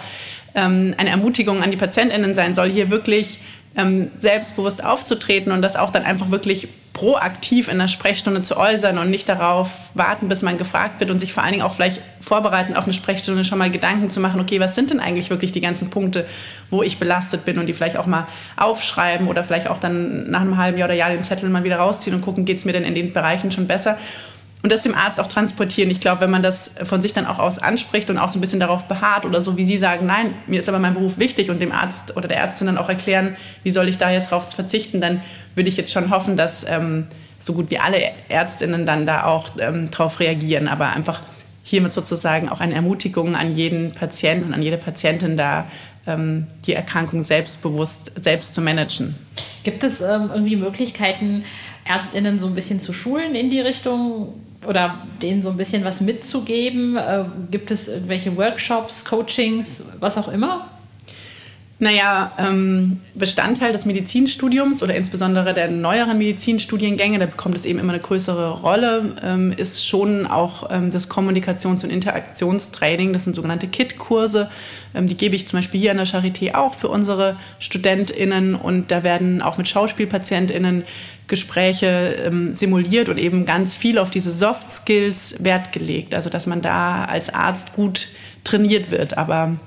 ähm, 0.56 0.94
eine 0.96 1.10
Ermutigung 1.10 1.62
an 1.62 1.70
die 1.70 1.76
PatientInnen 1.76 2.34
sein 2.34 2.54
soll, 2.54 2.70
hier 2.70 2.90
wirklich 2.90 3.38
ähm, 3.76 4.10
selbstbewusst 4.18 4.84
aufzutreten 4.84 5.52
und 5.52 5.62
das 5.62 5.76
auch 5.76 5.90
dann 5.90 6.04
einfach 6.04 6.30
wirklich 6.30 6.68
proaktiv 6.96 7.68
in 7.68 7.78
der 7.78 7.88
Sprechstunde 7.88 8.40
zu 8.40 8.56
äußern 8.56 8.96
und 8.96 9.10
nicht 9.10 9.28
darauf 9.28 9.90
warten, 9.92 10.28
bis 10.28 10.40
man 10.40 10.56
gefragt 10.56 10.98
wird 10.98 11.10
und 11.10 11.18
sich 11.18 11.34
vor 11.34 11.42
allen 11.42 11.52
Dingen 11.52 11.64
auch 11.64 11.74
vielleicht 11.74 12.00
vorbereiten 12.22 12.74
auf 12.74 12.84
eine 12.84 12.94
Sprechstunde 12.94 13.44
schon 13.44 13.58
mal 13.58 13.70
Gedanken 13.70 14.08
zu 14.08 14.18
machen, 14.18 14.40
okay, 14.40 14.60
was 14.60 14.74
sind 14.74 14.90
denn 14.90 14.98
eigentlich 14.98 15.28
wirklich 15.28 15.52
die 15.52 15.60
ganzen 15.60 15.90
Punkte, 15.90 16.26
wo 16.70 16.82
ich 16.82 16.98
belastet 16.98 17.44
bin 17.44 17.58
und 17.58 17.66
die 17.66 17.74
vielleicht 17.74 17.98
auch 17.98 18.06
mal 18.06 18.26
aufschreiben 18.56 19.28
oder 19.28 19.44
vielleicht 19.44 19.68
auch 19.68 19.78
dann 19.78 20.30
nach 20.30 20.40
einem 20.40 20.56
halben 20.56 20.78
Jahr 20.78 20.88
oder 20.88 20.96
Jahr 20.96 21.10
den 21.10 21.22
Zettel 21.22 21.50
mal 21.50 21.64
wieder 21.64 21.76
rausziehen 21.76 22.16
und 22.16 22.22
gucken, 22.22 22.46
geht 22.46 22.56
es 22.56 22.64
mir 22.64 22.72
denn 22.72 22.84
in 22.84 22.94
den 22.94 23.12
Bereichen 23.12 23.50
schon 23.50 23.66
besser 23.66 23.98
und 24.62 24.72
das 24.72 24.82
dem 24.82 24.94
Arzt 24.94 25.20
auch 25.20 25.26
transportieren. 25.26 25.90
Ich 25.90 26.00
glaube, 26.00 26.22
wenn 26.22 26.30
man 26.30 26.42
das 26.42 26.72
von 26.82 27.02
sich 27.02 27.12
dann 27.12 27.26
auch 27.26 27.38
aus 27.38 27.58
anspricht 27.58 28.10
und 28.10 28.18
auch 28.18 28.28
so 28.28 28.38
ein 28.38 28.40
bisschen 28.40 28.60
darauf 28.60 28.86
beharrt 28.86 29.24
oder 29.24 29.40
so, 29.40 29.56
wie 29.56 29.64
Sie 29.64 29.78
sagen, 29.78 30.06
nein, 30.06 30.34
mir 30.46 30.60
ist 30.60 30.68
aber 30.68 30.78
mein 30.78 30.94
Beruf 30.94 31.18
wichtig 31.18 31.50
und 31.50 31.60
dem 31.60 31.72
Arzt 31.72 32.16
oder 32.16 32.26
der 32.26 32.38
Ärztin 32.38 32.66
dann 32.66 32.78
auch 32.78 32.88
erklären, 32.88 33.36
wie 33.62 33.70
soll 33.70 33.88
ich 33.88 33.98
da 33.98 34.10
jetzt 34.10 34.30
drauf 34.30 34.48
verzichten, 34.52 35.00
dann 35.00 35.22
würde 35.54 35.68
ich 35.68 35.76
jetzt 35.76 35.92
schon 35.92 36.10
hoffen, 36.10 36.36
dass 36.36 36.64
ähm, 36.68 37.06
so 37.40 37.52
gut 37.52 37.70
wie 37.70 37.78
alle 37.78 37.98
Ärztinnen 38.28 38.86
dann 38.86 39.06
da 39.06 39.24
auch 39.24 39.50
ähm, 39.60 39.90
drauf 39.90 40.20
reagieren, 40.20 40.68
aber 40.68 40.88
einfach 40.88 41.20
hiermit 41.62 41.92
sozusagen 41.92 42.48
auch 42.48 42.60
eine 42.60 42.74
Ermutigung 42.74 43.34
an 43.36 43.54
jeden 43.54 43.92
Patienten 43.92 44.48
und 44.48 44.54
an 44.54 44.62
jede 44.62 44.78
Patientin 44.78 45.36
da 45.36 45.66
ähm, 46.06 46.46
die 46.66 46.72
Erkrankung 46.72 47.22
selbstbewusst 47.22 48.12
selbst 48.20 48.54
zu 48.54 48.60
managen. 48.60 49.16
Gibt 49.62 49.84
es 49.84 50.00
ähm, 50.00 50.30
irgendwie 50.32 50.56
Möglichkeiten, 50.56 51.44
Ärztinnen 51.84 52.38
so 52.38 52.46
ein 52.46 52.54
bisschen 52.54 52.80
zu 52.80 52.92
schulen 52.92 53.34
in 53.34 53.50
die 53.50 53.60
Richtung 53.60 54.34
oder 54.66 54.98
denen 55.22 55.42
so 55.42 55.50
ein 55.50 55.56
bisschen 55.56 55.84
was 55.84 56.00
mitzugeben? 56.00 56.96
Äh, 56.96 57.24
gibt 57.50 57.70
es 57.70 57.88
irgendwelche 57.88 58.36
Workshops, 58.36 59.04
Coachings, 59.04 59.82
was 60.00 60.18
auch 60.18 60.28
immer? 60.28 60.68
Naja, 61.78 62.32
ähm, 62.38 63.00
Bestandteil 63.14 63.70
des 63.72 63.84
Medizinstudiums 63.84 64.82
oder 64.82 64.94
insbesondere 64.94 65.52
der 65.52 65.70
neueren 65.70 66.16
Medizinstudiengänge, 66.16 67.18
da 67.18 67.26
bekommt 67.26 67.54
es 67.54 67.66
eben 67.66 67.78
immer 67.78 67.92
eine 67.92 68.00
größere 68.00 68.62
Rolle, 68.62 69.14
ähm, 69.22 69.52
ist 69.54 69.86
schon 69.86 70.26
auch 70.26 70.70
ähm, 70.70 70.90
das 70.90 71.10
Kommunikations- 71.10 71.84
und 71.84 71.90
Interaktionstraining. 71.90 73.12
Das 73.12 73.24
sind 73.24 73.36
sogenannte 73.36 73.66
KIT-Kurse. 73.66 74.50
Ähm, 74.94 75.06
die 75.06 75.18
gebe 75.18 75.36
ich 75.36 75.46
zum 75.48 75.58
Beispiel 75.58 75.78
hier 75.78 75.90
an 75.90 75.98
der 75.98 76.06
Charité 76.06 76.54
auch 76.54 76.72
für 76.72 76.88
unsere 76.88 77.36
StudentInnen 77.58 78.54
und 78.54 78.90
da 78.90 79.04
werden 79.04 79.42
auch 79.42 79.58
mit 79.58 79.68
SchauspielpatientInnen 79.68 80.84
Gespräche 81.28 82.16
ähm, 82.24 82.54
simuliert 82.54 83.10
und 83.10 83.18
eben 83.18 83.44
ganz 83.44 83.76
viel 83.76 83.98
auf 83.98 84.10
diese 84.10 84.32
Soft 84.32 84.70
Skills 84.70 85.36
Wert 85.40 85.72
gelegt. 85.72 86.14
Also 86.14 86.30
dass 86.30 86.46
man 86.46 86.62
da 86.62 87.04
als 87.04 87.34
Arzt 87.34 87.74
gut 87.74 88.08
trainiert 88.44 88.90
wird. 88.90 89.18
Aber 89.18 89.58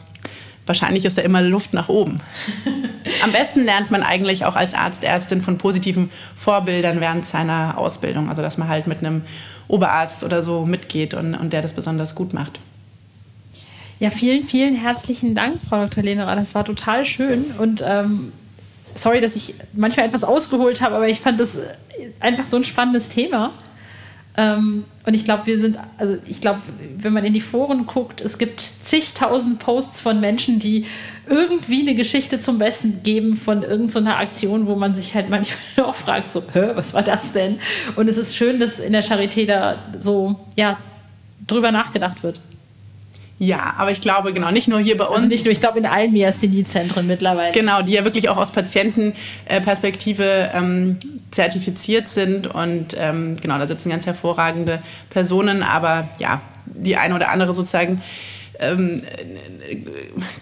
wahrscheinlich 0.69 1.03
ist 1.03 1.17
da 1.17 1.23
immer 1.23 1.41
Luft 1.41 1.73
nach 1.73 1.89
oben. 1.89 2.21
Am 3.23 3.31
besten 3.31 3.65
lernt 3.65 3.89
man 3.89 4.03
eigentlich 4.03 4.45
auch 4.45 4.55
als 4.55 4.75
Arzt, 4.75 5.03
Ärztin 5.03 5.41
von 5.41 5.57
positiven 5.57 6.11
Vorbildern 6.35 7.01
während 7.01 7.25
seiner 7.25 7.77
Ausbildung. 7.77 8.29
Also 8.29 8.43
dass 8.43 8.57
man 8.57 8.69
halt 8.69 8.85
mit 8.85 8.99
einem 8.99 9.23
Oberarzt 9.67 10.23
oder 10.23 10.43
so 10.43 10.65
mitgeht 10.65 11.15
und, 11.15 11.33
und 11.33 11.51
der 11.53 11.61
das 11.61 11.73
besonders 11.73 12.13
gut 12.13 12.33
macht. 12.33 12.59
Ja, 13.99 14.11
vielen, 14.11 14.43
vielen 14.43 14.75
herzlichen 14.75 15.35
Dank, 15.35 15.59
Frau 15.67 15.77
Dr. 15.77 16.03
Lehnerer. 16.03 16.35
Das 16.35 16.55
war 16.55 16.63
total 16.63 17.03
schön 17.05 17.45
und 17.57 17.83
ähm, 17.85 18.31
sorry, 18.93 19.21
dass 19.21 19.35
ich 19.35 19.55
manchmal 19.73 20.05
etwas 20.05 20.23
ausgeholt 20.23 20.81
habe, 20.81 20.95
aber 20.95 21.09
ich 21.09 21.19
fand 21.19 21.39
das 21.39 21.57
einfach 22.19 22.45
so 22.45 22.57
ein 22.57 22.63
spannendes 22.63 23.09
Thema. 23.09 23.51
Ähm, 24.39 24.85
und 25.05 25.13
ich 25.13 25.25
glaube, 25.25 25.47
wir 25.47 25.57
sind, 25.57 25.77
also 25.97 26.17
ich 26.25 26.39
glaube, 26.39 26.61
wenn 26.97 27.11
man 27.11 27.25
in 27.25 27.33
die 27.33 27.41
Foren 27.41 27.85
guckt, 27.85 28.21
es 28.21 28.37
gibt 28.37 28.61
zigtausend 28.61 29.59
Posts 29.59 29.99
von 29.99 30.21
Menschen, 30.21 30.59
die 30.59 30.85
irgendwie 31.27 31.81
eine 31.81 31.93
Geschichte 31.93 32.39
zum 32.39 32.57
Besten 32.57 33.03
geben 33.03 33.35
von 33.35 33.63
irgendeiner 33.63 34.17
Aktion, 34.17 34.65
wo 34.65 34.75
man 34.75 34.95
sich 34.95 35.15
halt 35.15 35.29
manchmal 35.29 35.59
auch 35.89 35.95
fragt, 35.95 36.31
so, 36.31 36.41
Hä, 36.53 36.69
was 36.75 36.93
war 36.93 37.03
das 37.03 37.33
denn? 37.33 37.59
Und 37.97 38.07
es 38.07 38.17
ist 38.17 38.37
schön, 38.37 38.61
dass 38.61 38.79
in 38.79 38.93
der 38.93 39.03
Charité 39.03 39.45
da 39.45 39.77
so, 39.99 40.39
ja, 40.55 40.77
drüber 41.45 41.73
nachgedacht 41.73 42.23
wird. 42.23 42.39
Ja, 43.39 43.73
aber 43.77 43.91
ich 43.91 43.99
glaube, 43.99 44.31
genau, 44.31 44.51
nicht 44.51 44.69
nur 44.69 44.79
hier 44.79 44.95
bei 44.95 45.05
also 45.05 45.15
uns. 45.15 45.23
Also 45.23 45.33
nicht 45.33 45.45
nur, 45.45 45.51
ich 45.51 45.59
glaube, 45.59 45.79
in 45.79 45.85
allen 45.85 46.13
Myasthenie-Zentren 46.13 47.07
mittlerweile. 47.07 47.51
Genau, 47.51 47.81
die 47.81 47.93
ja 47.93 48.05
wirklich 48.05 48.29
auch 48.29 48.37
aus 48.37 48.51
Patientenperspektive 48.51 50.51
ähm, 50.53 50.97
zertifiziert 51.31 52.07
sind. 52.07 52.47
Und 52.47 52.95
ähm, 52.97 53.37
genau, 53.41 53.57
da 53.57 53.67
sitzen 53.67 53.89
ganz 53.89 54.05
hervorragende 54.05 54.81
Personen, 55.09 55.63
aber 55.63 56.09
ja, 56.19 56.41
die 56.65 56.97
eine 56.97 57.15
oder 57.15 57.29
andere 57.29 57.53
sozusagen 57.53 58.01
ähm, 58.59 59.01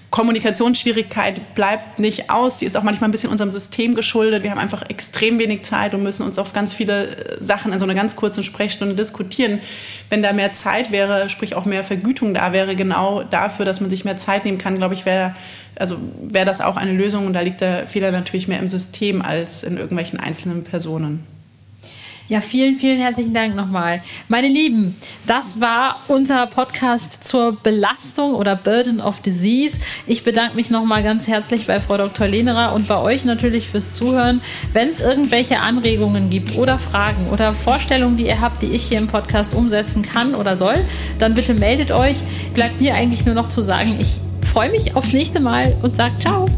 Kommunikationsschwierigkeit 0.10 1.54
bleibt 1.54 2.00
nicht 2.00 2.30
aus. 2.30 2.60
Sie 2.60 2.66
ist 2.66 2.76
auch 2.76 2.84
manchmal 2.84 3.10
ein 3.10 3.12
bisschen 3.12 3.30
unserem 3.30 3.52
System 3.52 3.94
geschuldet. 3.94 4.44
Wir 4.44 4.52
haben 4.52 4.58
einfach 4.58 4.90
extrem 4.90 5.38
wenig 5.38 5.64
Zeit 5.64 5.94
und 5.94 6.02
müssen 6.02 6.26
uns 6.26 6.40
auf 6.40 6.54
ganz 6.54 6.74
viele 6.74 7.08
äh, 7.08 7.44
Sachen 7.44 7.72
in 7.72 7.80
so 7.80 7.86
einer 7.86 7.94
ganz 7.94 8.16
kurzen 8.16 8.44
Sprechstunde 8.44 8.96
diskutieren. 8.96 9.62
Wenn 10.10 10.24
da 10.24 10.34
mehr 10.34 10.54
Zeit 10.54 10.92
wäre, 10.92 11.30
sprich 11.30 11.56
auch 11.56 11.66
mehr 11.66 11.84
Vergütung 11.84 12.34
da 12.34 12.54
wäre, 12.54 12.76
genau 12.76 13.24
dafür, 13.24 13.66
dass 13.66 13.82
man 13.82 13.90
sich 13.90 14.04
mehr 14.04 14.18
Zeit 14.18 14.46
nehmen 14.46 14.58
kann, 14.58 14.78
glaube 14.78 14.96
ich, 14.96 15.06
wäre 15.06 15.36
also 15.80 15.98
wäre 16.22 16.46
das 16.46 16.62
auch 16.62 16.76
eine 16.76 16.94
Lösung 16.94 17.26
und 17.26 17.34
da 17.34 17.42
liegt 17.42 17.62
der 17.62 17.88
Fehler 17.88 18.12
natürlich 18.12 18.48
mehr 18.48 18.60
im 18.60 18.68
System 18.68 19.22
als 19.22 19.64
in 19.64 19.78
irgendwelchen 19.78 20.20
einzelnen 20.20 20.64
Personen. 20.64 21.24
Ja, 22.30 22.42
vielen, 22.42 22.76
vielen 22.76 23.00
herzlichen 23.00 23.34
Dank 23.34 23.56
nochmal. 23.56 24.02
Meine 24.28 24.50
Lieben, 24.50 24.98
das 25.28 25.62
war 25.62 26.02
unser 26.10 26.46
Podcast 26.48 27.24
zur 27.24 27.54
Belastung 27.54 28.34
oder 28.34 28.58
Burden 28.58 29.00
of 29.00 29.22
Disease. 29.22 29.78
Ich 30.08 30.26
bedanke 30.26 30.58
mich 30.58 30.70
nochmal 30.70 31.04
ganz 31.04 31.26
herzlich 31.30 31.68
bei 31.68 31.80
Frau 31.80 31.96
Dr. 31.96 32.28
Lehnerer 32.28 32.74
und 32.74 32.90
bei 32.90 32.98
euch 32.98 33.24
natürlich 33.24 33.70
fürs 33.70 33.96
Zuhören. 33.96 34.42
Wenn 34.74 34.90
es 34.90 35.00
irgendwelche 35.00 35.62
Anregungen 35.62 36.30
gibt 36.30 36.58
oder 36.58 36.80
Fragen 36.80 37.30
oder 37.30 37.54
Vorstellungen, 37.54 38.18
die 38.18 38.26
ihr 38.26 38.42
habt, 38.42 38.62
die 38.62 38.72
ich 38.72 38.84
hier 38.90 38.98
im 38.98 39.08
Podcast 39.08 39.54
umsetzen 39.54 40.02
kann 40.02 40.36
oder 40.36 40.58
soll, 40.58 40.84
dann 41.20 41.34
bitte 41.34 41.54
meldet 41.54 41.94
euch. 41.94 42.18
Bleibt 42.54 42.82
mir 42.82 42.94
eigentlich 42.94 43.26
nur 43.26 43.36
noch 43.36 43.48
zu 43.48 43.62
sagen, 43.62 43.96
ich 44.02 44.20
freue 44.58 44.72
mich 44.72 44.96
aufs 44.96 45.14
nächste 45.14 45.40
Mal 45.40 45.76
und 45.84 45.96
sage 45.96 46.18
ciao. 46.18 46.50